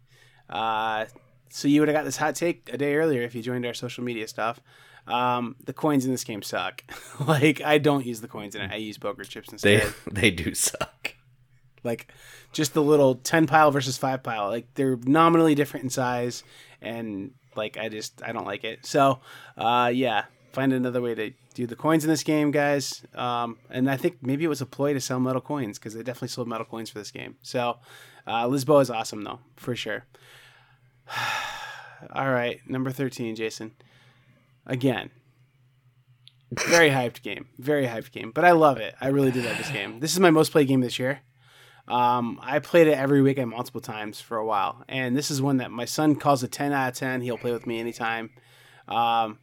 [0.50, 1.06] Uh,
[1.48, 3.74] so you would have got this hot take a day earlier if you joined our
[3.74, 4.60] social media stuff.
[5.06, 6.84] Um, the coins in this game suck.
[7.26, 8.70] like I don't use the coins in it.
[8.72, 9.92] I use poker chips instead.
[10.06, 11.14] They they do suck.
[11.84, 12.12] Like
[12.52, 14.48] just the little ten pile versus five pile.
[14.48, 16.44] Like they're nominally different in size,
[16.80, 18.86] and like I just I don't like it.
[18.86, 19.20] So
[19.56, 23.02] uh, yeah, find another way to do the coins in this game, guys.
[23.14, 26.02] Um, and I think maybe it was a ploy to sell metal coins because they
[26.02, 27.36] definitely sold metal coins for this game.
[27.42, 27.78] So
[28.26, 30.04] uh, Lisboa is awesome, though, for sure.
[32.14, 33.72] All right, number 13, Jason.
[34.66, 35.10] Again,
[36.52, 37.46] very hyped game.
[37.58, 38.30] Very hyped game.
[38.32, 38.94] But I love it.
[39.00, 39.82] I really do love this game.
[40.00, 41.20] This is my most played game this year.
[41.88, 45.56] Um, I played it every weekend multiple times for a while, and this is one
[45.56, 47.20] that my son calls a ten out of ten.
[47.22, 48.30] He'll play with me anytime.
[48.86, 49.38] Um,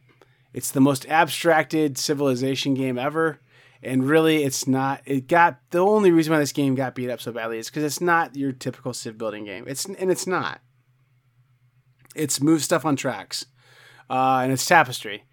[0.52, 3.40] it's the most abstracted civilization game ever,
[3.82, 5.02] and really, it's not.
[5.06, 7.84] It got the only reason why this game got beat up so badly is because
[7.84, 9.64] it's not your typical civ building game.
[9.66, 10.60] It's and it's not.
[12.14, 13.46] It's move stuff on tracks,
[14.08, 15.24] uh, and it's tapestry,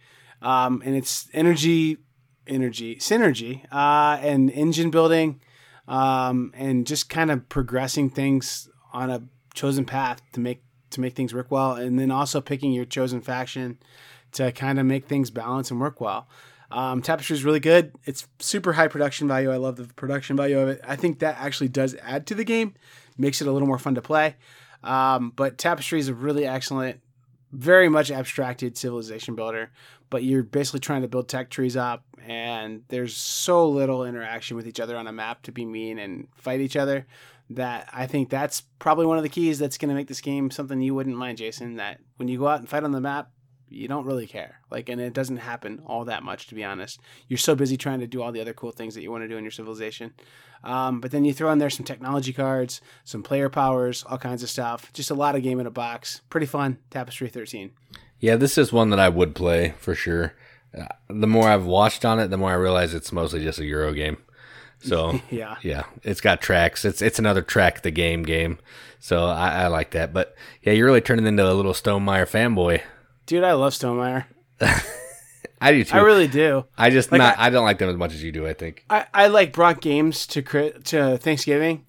[0.42, 1.98] um, and it's energy,
[2.46, 5.42] energy synergy, uh, and engine building
[5.88, 11.16] um, and just kind of progressing things on a chosen path to make to make
[11.16, 13.78] things work well, and then also picking your chosen faction
[14.34, 16.28] to kind of make things balance and work well.
[16.70, 17.94] Um, Tapestry is really good.
[18.06, 19.52] It's super high production value.
[19.52, 20.82] I love the production value of it.
[20.86, 22.74] I think that actually does add to the game,
[23.18, 24.36] makes it a little more fun to play.
[24.84, 27.00] Um, but Tapestry is a really excellent,
[27.52, 29.72] very much abstracted civilization builder.
[30.10, 34.66] But you're basically trying to build tech trees up, and there's so little interaction with
[34.66, 37.06] each other on a map to be mean and fight each other
[37.50, 40.52] that I think that's probably one of the keys that's going to make this game
[40.52, 41.76] something you wouldn't mind, Jason.
[41.76, 43.32] That when you go out and fight on the map,
[43.70, 44.60] you don't really care.
[44.70, 47.00] Like, and it doesn't happen all that much, to be honest.
[47.28, 49.28] You're so busy trying to do all the other cool things that you want to
[49.28, 50.14] do in your civilization.
[50.64, 54.44] Um, but then you throw in there some technology cards, some player powers, all kinds
[54.44, 54.92] of stuff.
[54.94, 56.22] Just a lot of game in a box.
[56.30, 56.78] Pretty fun.
[56.90, 57.72] Tapestry 13.
[58.20, 60.34] Yeah, this is one that I would play for sure.
[60.78, 63.66] Uh, the more I've watched on it, the more I realize it's mostly just a
[63.66, 64.18] Euro game.
[64.80, 66.86] So yeah, yeah, it's got tracks.
[66.86, 68.60] It's it's another track the game game.
[69.00, 70.14] So I, I like that.
[70.14, 72.82] But yeah, you're really turning into a little Stonemaier fanboy.
[73.28, 74.26] Dude, I love Stonemaier.
[75.62, 75.96] I do too.
[75.96, 76.66] I really do.
[76.78, 77.38] I just like, not.
[77.38, 78.48] I, I, don't like them as much as you do.
[78.48, 78.86] I think.
[78.90, 81.86] I, I like brought games to to Thanksgiving,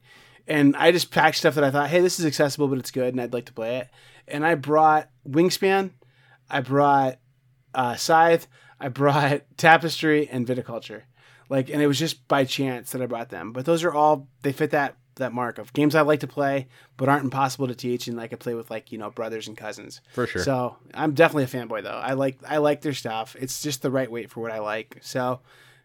[0.49, 3.15] and I just packed stuff that I thought, hey, this is accessible, but it's good,
[3.15, 3.89] and I'd like to play it.
[4.27, 5.93] And I brought Wingspan,
[6.51, 7.19] I brought
[7.73, 8.49] uh, Scythe,
[8.81, 11.03] I brought Tapestry, and Viticulture.
[11.49, 13.53] Like, and it was just by chance that I brought them.
[13.53, 16.67] But those are all they fit that that mark of games I like to play,
[16.97, 19.57] but aren't impossible to teach, and I could play with like you know brothers and
[19.57, 20.01] cousins.
[20.13, 20.43] For sure.
[20.43, 21.91] So I'm definitely a fanboy though.
[21.91, 23.37] I like I like their stuff.
[23.39, 24.99] It's just the right weight for what I like.
[25.03, 25.41] So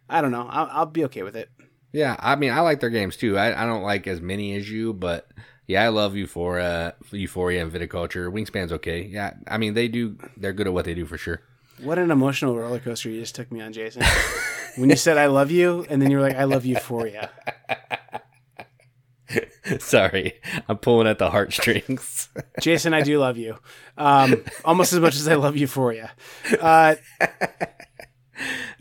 [0.10, 0.48] I don't know.
[0.50, 1.50] I'll, I'll be okay with it.
[1.92, 3.38] Yeah, I mean I like their games too.
[3.38, 5.30] I, I don't like as many as you, but
[5.68, 8.32] yeah, I love Euphoria, Euphoria and Viticulture.
[8.32, 9.04] Wingspan's okay.
[9.04, 10.18] Yeah, I mean they do.
[10.38, 11.42] They're good at what they do for sure.
[11.82, 14.04] What an emotional roller coaster you just took me on, Jason.
[14.76, 17.30] when you said I love you, and then you were like, I love Euphoria.
[19.80, 22.30] Sorry, I'm pulling at the heartstrings.
[22.62, 23.58] Jason, I do love you,
[23.98, 26.12] um, almost as much as I love Euphoria.
[26.60, 26.96] Uh,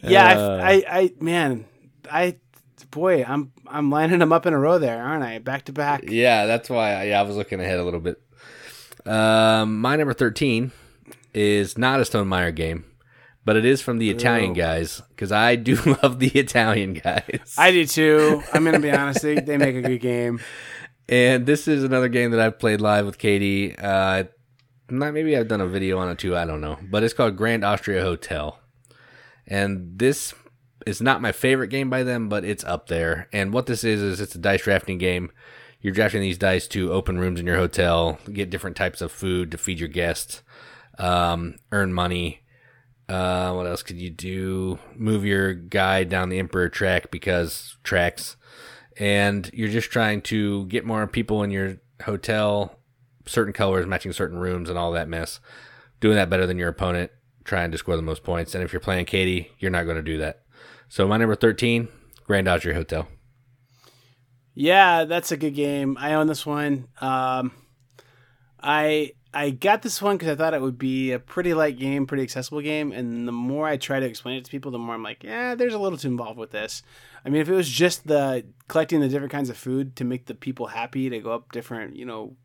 [0.03, 1.65] yeah, uh, I, I, I, man,
[2.11, 2.37] I,
[2.91, 5.39] boy, I'm, I'm lining them up in a row there, aren't I?
[5.39, 6.05] Back to back.
[6.09, 7.05] Yeah, that's why.
[7.05, 8.21] Yeah, I was looking ahead a little bit.
[9.07, 10.73] Um, my number thirteen
[11.35, 12.85] is not a Stonemaier game
[13.45, 17.55] but it is from the Italian guys because I do love the Italian guys.
[17.59, 18.43] I do too.
[18.53, 20.41] I'm gonna be honest; they, they make a good game.
[21.09, 23.77] And this is another game that I've played live with Katie.
[23.77, 24.25] Uh,
[24.89, 26.37] not maybe I've done a video on it too.
[26.37, 28.59] I don't know, but it's called Grand Austria Hotel,
[29.47, 30.35] and this
[30.87, 33.29] is not my favorite game by them, but it's up there.
[33.33, 35.31] And what this is is it's a dice drafting game.
[35.81, 39.51] You're drafting these dice to open rooms in your hotel, get different types of food
[39.51, 40.43] to feed your guests,
[40.99, 42.42] um, earn money
[43.13, 44.79] uh, what else could you do?
[44.97, 48.37] Move your guy down the Emperor track because tracks,
[48.97, 52.79] and you're just trying to get more people in your hotel,
[53.27, 55.41] certain colors matching certain rooms, and all that mess.
[56.01, 57.11] Doing that better than your opponent,
[57.45, 58.55] trying to score the most points.
[58.55, 60.43] And if you're playing Katie, you're not going to do that.
[60.89, 61.89] So my number thirteen,
[62.25, 63.07] Grand Austria Hotel.
[64.55, 65.97] Yeah, that's a good game.
[65.99, 66.89] I own this one.
[67.01, 67.53] Um,
[68.63, 72.07] I I got this one because I thought it would be a pretty light game,
[72.07, 72.93] pretty accessible game.
[72.93, 75.55] And the more I try to explain it to people, the more I'm like, yeah,
[75.55, 76.83] there's a little too involved with this.
[77.25, 80.27] I mean, if it was just the collecting the different kinds of food to make
[80.27, 82.37] the people happy to go up different, you know,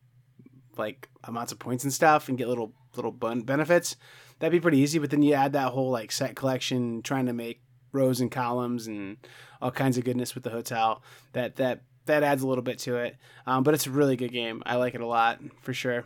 [0.78, 3.98] like amounts of points and stuff and get little little bun benefits,
[4.40, 4.98] that'd be pretty easy.
[4.98, 7.62] But then you add that whole like set collection, trying to make
[7.92, 9.18] rows and columns and
[9.62, 11.04] all kinds of goodness with the hotel.
[11.34, 13.18] That that that adds a little bit to it.
[13.46, 14.64] Um, but it's a really good game.
[14.66, 16.06] I like it a lot for sure.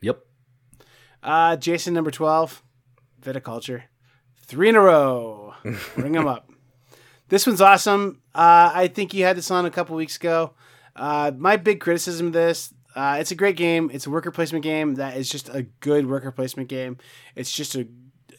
[0.00, 0.20] Yep.
[1.22, 2.62] Uh, Jason, number 12,
[3.22, 3.84] Viticulture.
[4.42, 5.54] Three in a row.
[5.96, 6.50] Bring them up.
[7.28, 8.22] This one's awesome.
[8.34, 10.54] Uh, I think you had this on a couple weeks ago.
[10.94, 13.90] Uh, my big criticism of this, uh, it's a great game.
[13.92, 16.98] It's a worker placement game that is just a good worker placement game.
[17.34, 17.88] It's just a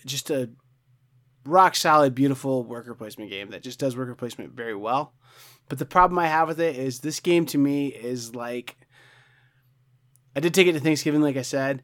[0.06, 0.50] just a
[1.46, 5.14] rock solid, beautiful worker placement game that just does worker placement very well.
[5.70, 8.78] But the problem I have with it is this game to me is like
[10.38, 11.82] I did take it to Thanksgiving, like I said,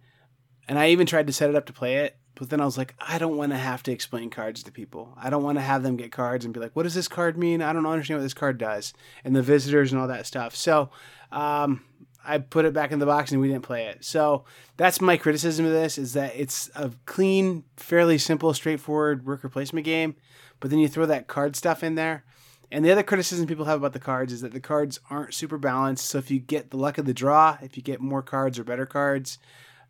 [0.68, 2.18] and I even tried to set it up to play it.
[2.36, 5.12] but then I was like, I don't want to have to explain cards to people.
[5.18, 7.36] I don't want to have them get cards and be like, what does this card
[7.36, 7.64] mean?
[7.64, 8.94] I don't understand what this card does.
[9.24, 10.56] And the visitors and all that stuff.
[10.56, 10.92] So
[11.32, 11.84] um,
[12.24, 14.06] I put it back in the box and we didn't play it.
[14.06, 14.46] So
[14.78, 19.86] that's my criticism of this is that it's a clean, fairly simple, straightforward worker placement
[19.86, 20.16] game.
[20.60, 22.24] But then you throw that card stuff in there.
[22.74, 25.60] And the other criticism people have about the cards is that the cards aren't super
[25.60, 26.08] balanced.
[26.08, 28.64] So if you get the luck of the draw, if you get more cards or
[28.64, 29.38] better cards,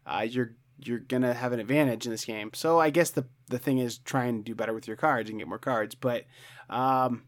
[0.05, 2.51] uh, you're you're gonna have an advantage in this game.
[2.53, 5.39] So I guess the the thing is try and do better with your cards and
[5.39, 5.95] get more cards.
[5.95, 6.25] But
[6.69, 7.23] um,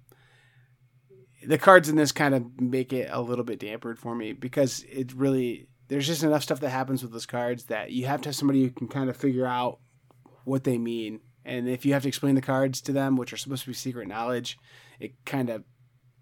[1.47, 4.83] the cards in this kind of make it a little bit dampered for me because
[4.91, 8.29] it really there's just enough stuff that happens with those cards that you have to
[8.29, 9.79] have somebody who can kind of figure out
[10.43, 11.21] what they mean.
[11.45, 13.73] And if you have to explain the cards to them, which are supposed to be
[13.73, 14.57] secret knowledge,
[14.99, 15.63] it kind of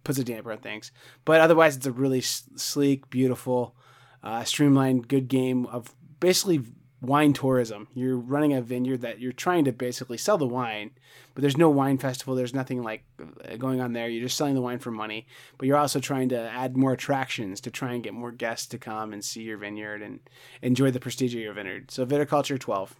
[0.03, 0.91] puts a damper on things.
[1.25, 3.75] But otherwise, it's a really sleek, beautiful,
[4.21, 6.61] uh, streamlined, good game of basically
[7.03, 7.87] wine tourism.
[7.93, 10.91] You're running a vineyard that you're trying to basically sell the wine,
[11.35, 12.33] but there's no wine festival.
[12.33, 14.07] There's nothing like uh, going on there.
[14.07, 17.59] You're just selling the wine for money, but you're also trying to add more attractions
[17.61, 20.21] to try and get more guests to come and see your vineyard and
[20.61, 21.91] enjoy the prestige of your vineyard.
[21.91, 22.95] So viticulture 12.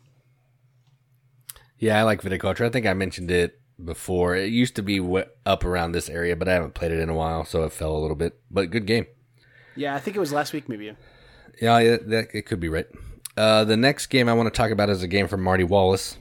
[1.84, 2.66] Yeah, I like viticulture.
[2.66, 4.38] I think I mentioned it before.
[4.38, 5.02] It used to be
[5.46, 7.94] up around this area, but I haven't played it in a while, so it fell
[7.94, 8.40] a little bit.
[8.50, 9.06] But good game.
[9.76, 10.96] Yeah, I think it was last week, maybe.
[11.62, 12.88] Yeah, yeah that, it could be right.
[13.36, 16.16] Uh, the next game I want to talk about is a game from Marty Wallace,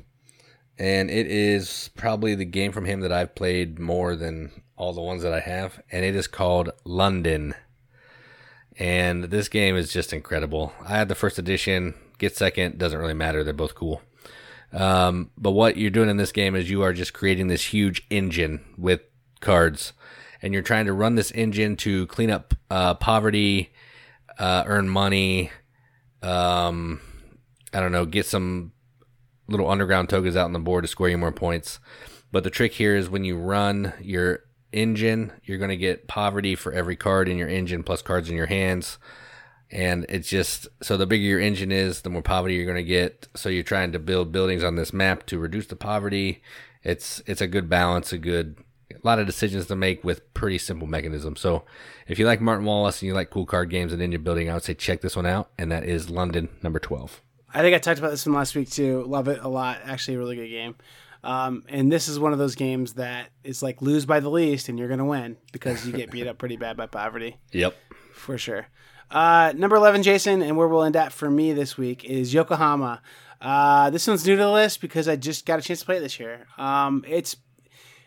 [0.81, 5.01] and it is probably the game from him that I've played more than all the
[5.01, 7.55] ones that I have, and it is called London.
[8.81, 10.73] And this game is just incredible.
[10.85, 13.45] I had the first edition, get second, doesn't really matter.
[13.45, 14.03] They're both cool.
[14.73, 18.07] Um, but what you're doing in this game is you are just creating this huge
[18.11, 19.01] engine with
[19.41, 19.93] cards,
[20.41, 23.73] and you're trying to run this engine to clean up uh, poverty,
[24.39, 25.51] uh, earn money,
[26.23, 27.01] um,
[27.73, 28.73] I don't know, get some
[29.49, 31.79] little underground togas out on the board to score you more points.
[32.31, 36.55] But the trick here is when you run your engine, you're going to get poverty
[36.55, 38.99] for every card in your engine plus cards in your hands.
[39.73, 42.83] And it's just so the bigger your engine is, the more poverty you're going to
[42.83, 43.27] get.
[43.35, 46.43] So you're trying to build buildings on this map to reduce the poverty.
[46.85, 48.57] It's it's a good balance, a good
[48.93, 51.41] a lot of decisions to make with pretty simple mechanisms.
[51.41, 51.65] So
[52.07, 54.55] if you like Martin Wallace and you like cool card games and engine building, I
[54.55, 55.51] would say check this one out.
[55.59, 57.21] And that is London number 12.
[57.55, 59.05] I think I talked about this one last week too.
[59.05, 59.81] Love it a lot.
[59.85, 60.75] Actually, a really good game.
[61.25, 64.69] Um, and this is one of those games that is like lose by the least
[64.69, 67.37] and you're going to win because you get beat up pretty bad by poverty.
[67.53, 67.77] Yep.
[68.15, 68.67] For sure.
[69.11, 73.03] Uh, number 11, Jason, and where we'll end at for me this week is Yokohama.
[73.41, 75.97] Uh, this one's new to the list because I just got a chance to play
[75.99, 76.47] it this year.
[76.57, 77.37] Um, it's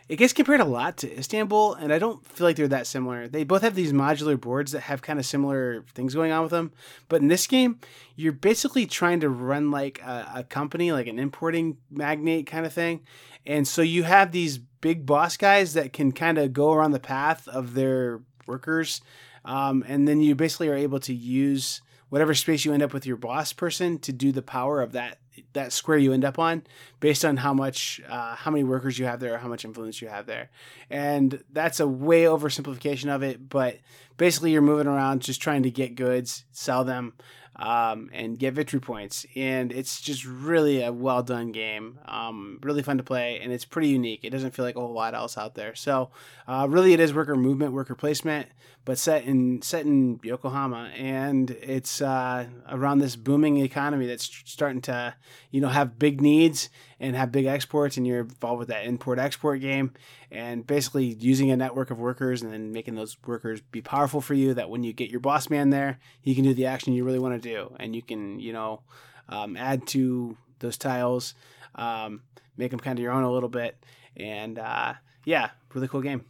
[0.07, 3.27] it gets compared a lot to Istanbul, and I don't feel like they're that similar.
[3.27, 6.51] They both have these modular boards that have kind of similar things going on with
[6.51, 6.71] them.
[7.09, 7.79] But in this game,
[8.15, 12.73] you're basically trying to run like a, a company, like an importing magnate kind of
[12.73, 13.01] thing.
[13.47, 16.99] And so you have these big boss guys that can kind of go around the
[16.99, 19.01] path of their workers.
[19.43, 23.07] Um, and then you basically are able to use whatever space you end up with
[23.07, 25.17] your boss person to do the power of that
[25.53, 26.63] that square you end up on
[26.99, 30.01] based on how much uh, how many workers you have there or how much influence
[30.01, 30.49] you have there.
[30.89, 33.77] And that's a way oversimplification of it but
[34.17, 37.13] basically you're moving around just trying to get goods sell them
[37.55, 39.25] um, and get victory points.
[39.35, 41.99] And it's just really a well done game.
[42.05, 44.21] Um, really fun to play, and it's pretty unique.
[44.23, 45.75] It doesn't feel like a whole lot else out there.
[45.75, 46.11] So,
[46.47, 48.47] uh, really, it is worker movement, worker placement,
[48.83, 54.81] but set in set in Yokohama, and it's uh, around this booming economy that's starting
[54.81, 55.15] to,
[55.51, 56.69] you know, have big needs
[56.99, 59.91] and have big exports and you're involved with that import export game
[60.31, 64.33] and basically using a network of workers and then making those workers be powerful for
[64.33, 67.03] you that when you get your boss man there he can do the action you
[67.03, 68.81] really want to do and you can you know
[69.29, 71.33] um, add to those tiles
[71.75, 72.21] um,
[72.57, 73.83] make them kind of your own a little bit
[74.15, 74.93] and uh,
[75.25, 76.23] yeah really cool game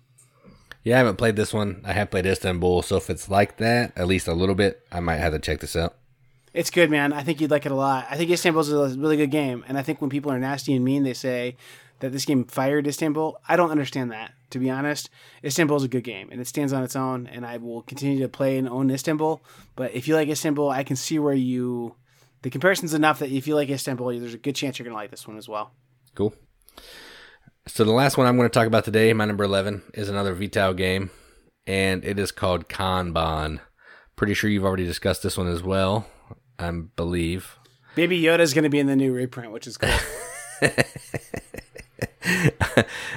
[0.83, 1.81] yeah, I haven't played this one.
[1.83, 4.99] I have played Istanbul, so if it's like that, at least a little bit, I
[4.99, 5.95] might have to check this out.
[6.55, 7.11] It's good, man.
[7.11, 8.07] I think you'd like it a lot.
[8.09, 10.85] I think Istanbul's a really good game, and I think when people are nasty and
[10.85, 11.57] mean, they say
[11.99, 13.37] that this game fired Istanbul.
[13.45, 15.09] I don't understand that, to be honest.
[15.43, 18.21] Istanbul is a good game, and it stands on its own, and I will continue
[18.21, 19.43] to play and own Istanbul.
[19.75, 21.95] But if you like Istanbul, I can see where you.
[22.41, 25.01] The comparison's enough that if you like Istanbul, there's a good chance you're going to
[25.01, 25.73] like this one as well.
[26.13, 26.33] Cool.
[27.67, 30.33] So the last one I'm going to talk about today, my number 11, is another
[30.33, 31.09] Vital game,
[31.67, 33.59] and it is called Kanban.
[34.15, 36.07] Pretty sure you've already discussed this one as well.
[36.59, 37.57] I believe.
[37.95, 39.89] Baby Yoda is going to be in the new reprint, which is cool.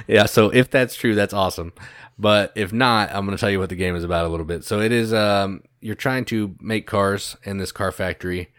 [0.07, 1.73] yeah, so if that's true, that's awesome.
[2.17, 4.45] But if not, I'm going to tell you what the game is about a little
[4.45, 4.63] bit.
[4.65, 8.49] So it is um, you're trying to make cars in this car factory,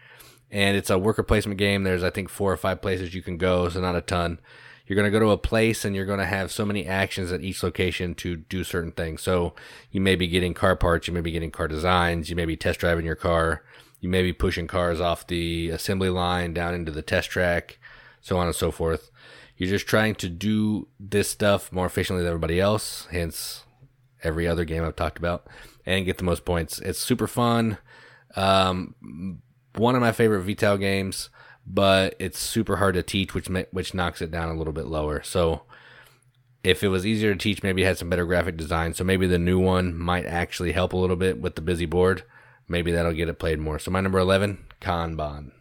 [0.49, 1.83] and it's a worker placement game.
[1.83, 4.39] There's I think four or five places you can go, so not a ton.
[4.87, 7.31] You're going to go to a place and you're going to have so many actions
[7.31, 9.21] at each location to do certain things.
[9.21, 9.53] So
[9.89, 12.57] you may be getting car parts, you may be getting car designs, you may be
[12.57, 13.63] test driving your car,
[14.01, 17.79] you may be pushing cars off the assembly line down into the test track,
[18.19, 19.11] so on and so forth.
[19.55, 23.63] You're just trying to do this stuff more efficiently than everybody else, hence
[24.23, 25.47] every other game I've talked about,
[25.85, 26.79] and get the most points.
[26.79, 27.77] It's super fun.
[28.35, 28.95] Um,
[29.75, 31.29] one of my favorite Vital games,
[31.65, 35.21] but it's super hard to teach, which which knocks it down a little bit lower.
[35.21, 35.61] So
[36.63, 38.95] if it was easier to teach, maybe it had some better graphic design.
[38.95, 42.23] So maybe the new one might actually help a little bit with the busy board.
[42.71, 43.79] Maybe that'll get it played more.
[43.79, 45.51] So my number eleven, Kanban.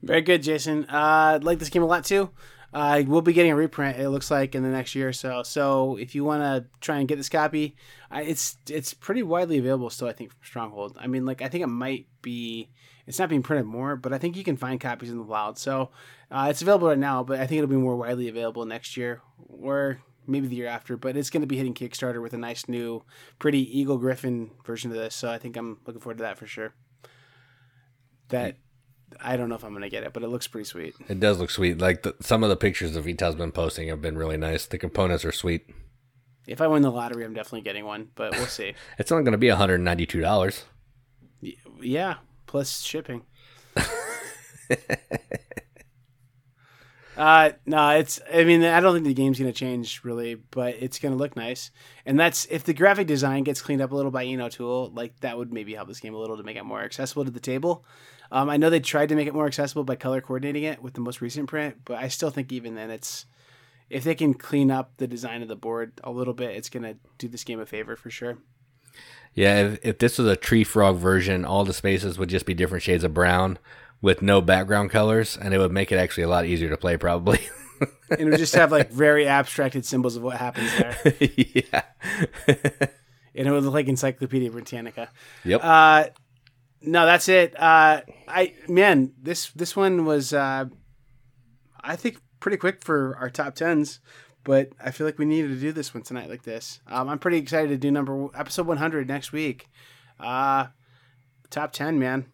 [0.00, 0.86] Very good, Jason.
[0.88, 2.30] Uh, I like this game a lot too.
[2.72, 3.98] Uh, we'll be getting a reprint.
[3.98, 5.42] It looks like in the next year or so.
[5.42, 7.76] So if you want to try and get this copy,
[8.10, 10.08] I, it's it's pretty widely available still.
[10.08, 10.96] I think from Stronghold.
[10.98, 12.70] I mean, like I think it might be.
[13.06, 15.58] It's not being printed more, but I think you can find copies in the wild.
[15.58, 15.90] So
[16.30, 19.20] uh, it's available right now, but I think it'll be more widely available next year
[19.46, 20.96] or maybe the year after.
[20.96, 23.04] But it's going to be hitting Kickstarter with a nice new,
[23.38, 25.14] pretty Eagle Gryphon version of this.
[25.14, 26.74] So I think I'm looking forward to that for sure.
[28.28, 28.56] That
[29.20, 30.94] I don't know if I'm gonna get it, but it looks pretty sweet.
[31.08, 31.78] It does look sweet.
[31.78, 34.66] Like the, some of the pictures that Vital's been posting have been really nice.
[34.66, 35.68] The components are sweet.
[36.46, 38.74] If I win the lottery, I'm definitely getting one, but we'll see.
[38.98, 40.64] it's only going to be 192 dollars.
[41.80, 42.16] Yeah,
[42.46, 43.22] plus shipping.
[47.16, 48.20] uh no, it's.
[48.32, 51.70] I mean, I don't think the game's gonna change really, but it's gonna look nice.
[52.06, 55.20] And that's if the graphic design gets cleaned up a little by Ian O'Toole, like
[55.20, 57.40] that would maybe help this game a little to make it more accessible to the
[57.40, 57.84] table.
[58.30, 60.94] Um, I know they tried to make it more accessible by color coordinating it with
[60.94, 63.26] the most recent print, but I still think even then it's
[63.90, 66.96] if they can clean up the design of the board a little bit, it's gonna
[67.18, 68.38] do this game a favor for sure.
[69.34, 72.54] Yeah, if, if this was a tree frog version, all the spaces would just be
[72.54, 73.58] different shades of brown
[74.02, 76.96] with no background colors, and it would make it actually a lot easier to play,
[76.96, 77.40] probably.
[77.80, 77.88] and
[78.20, 80.96] it would just have like very abstracted symbols of what happens there.
[81.36, 81.82] yeah.
[83.34, 85.08] and it would look like Encyclopedia Britannica.
[85.44, 85.60] Yep.
[85.62, 86.04] Uh,
[86.82, 87.58] no, that's it.
[87.58, 90.64] Uh, I man, this this one was uh,
[91.80, 94.00] I think pretty quick for our top tens,
[94.42, 96.80] but I feel like we needed to do this one tonight like this.
[96.88, 99.68] Um, I'm pretty excited to do number episode 100 next week.
[100.18, 100.66] Uh,
[101.50, 102.31] top ten, man.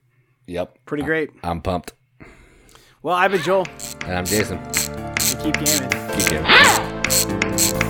[0.48, 1.30] Yep, pretty great.
[1.42, 1.92] I'm pumped.
[3.02, 3.66] Well, I've been Joel,
[4.06, 4.56] and I'm Jason.
[4.58, 5.90] And keep gaming.
[6.14, 7.87] Keep gaming.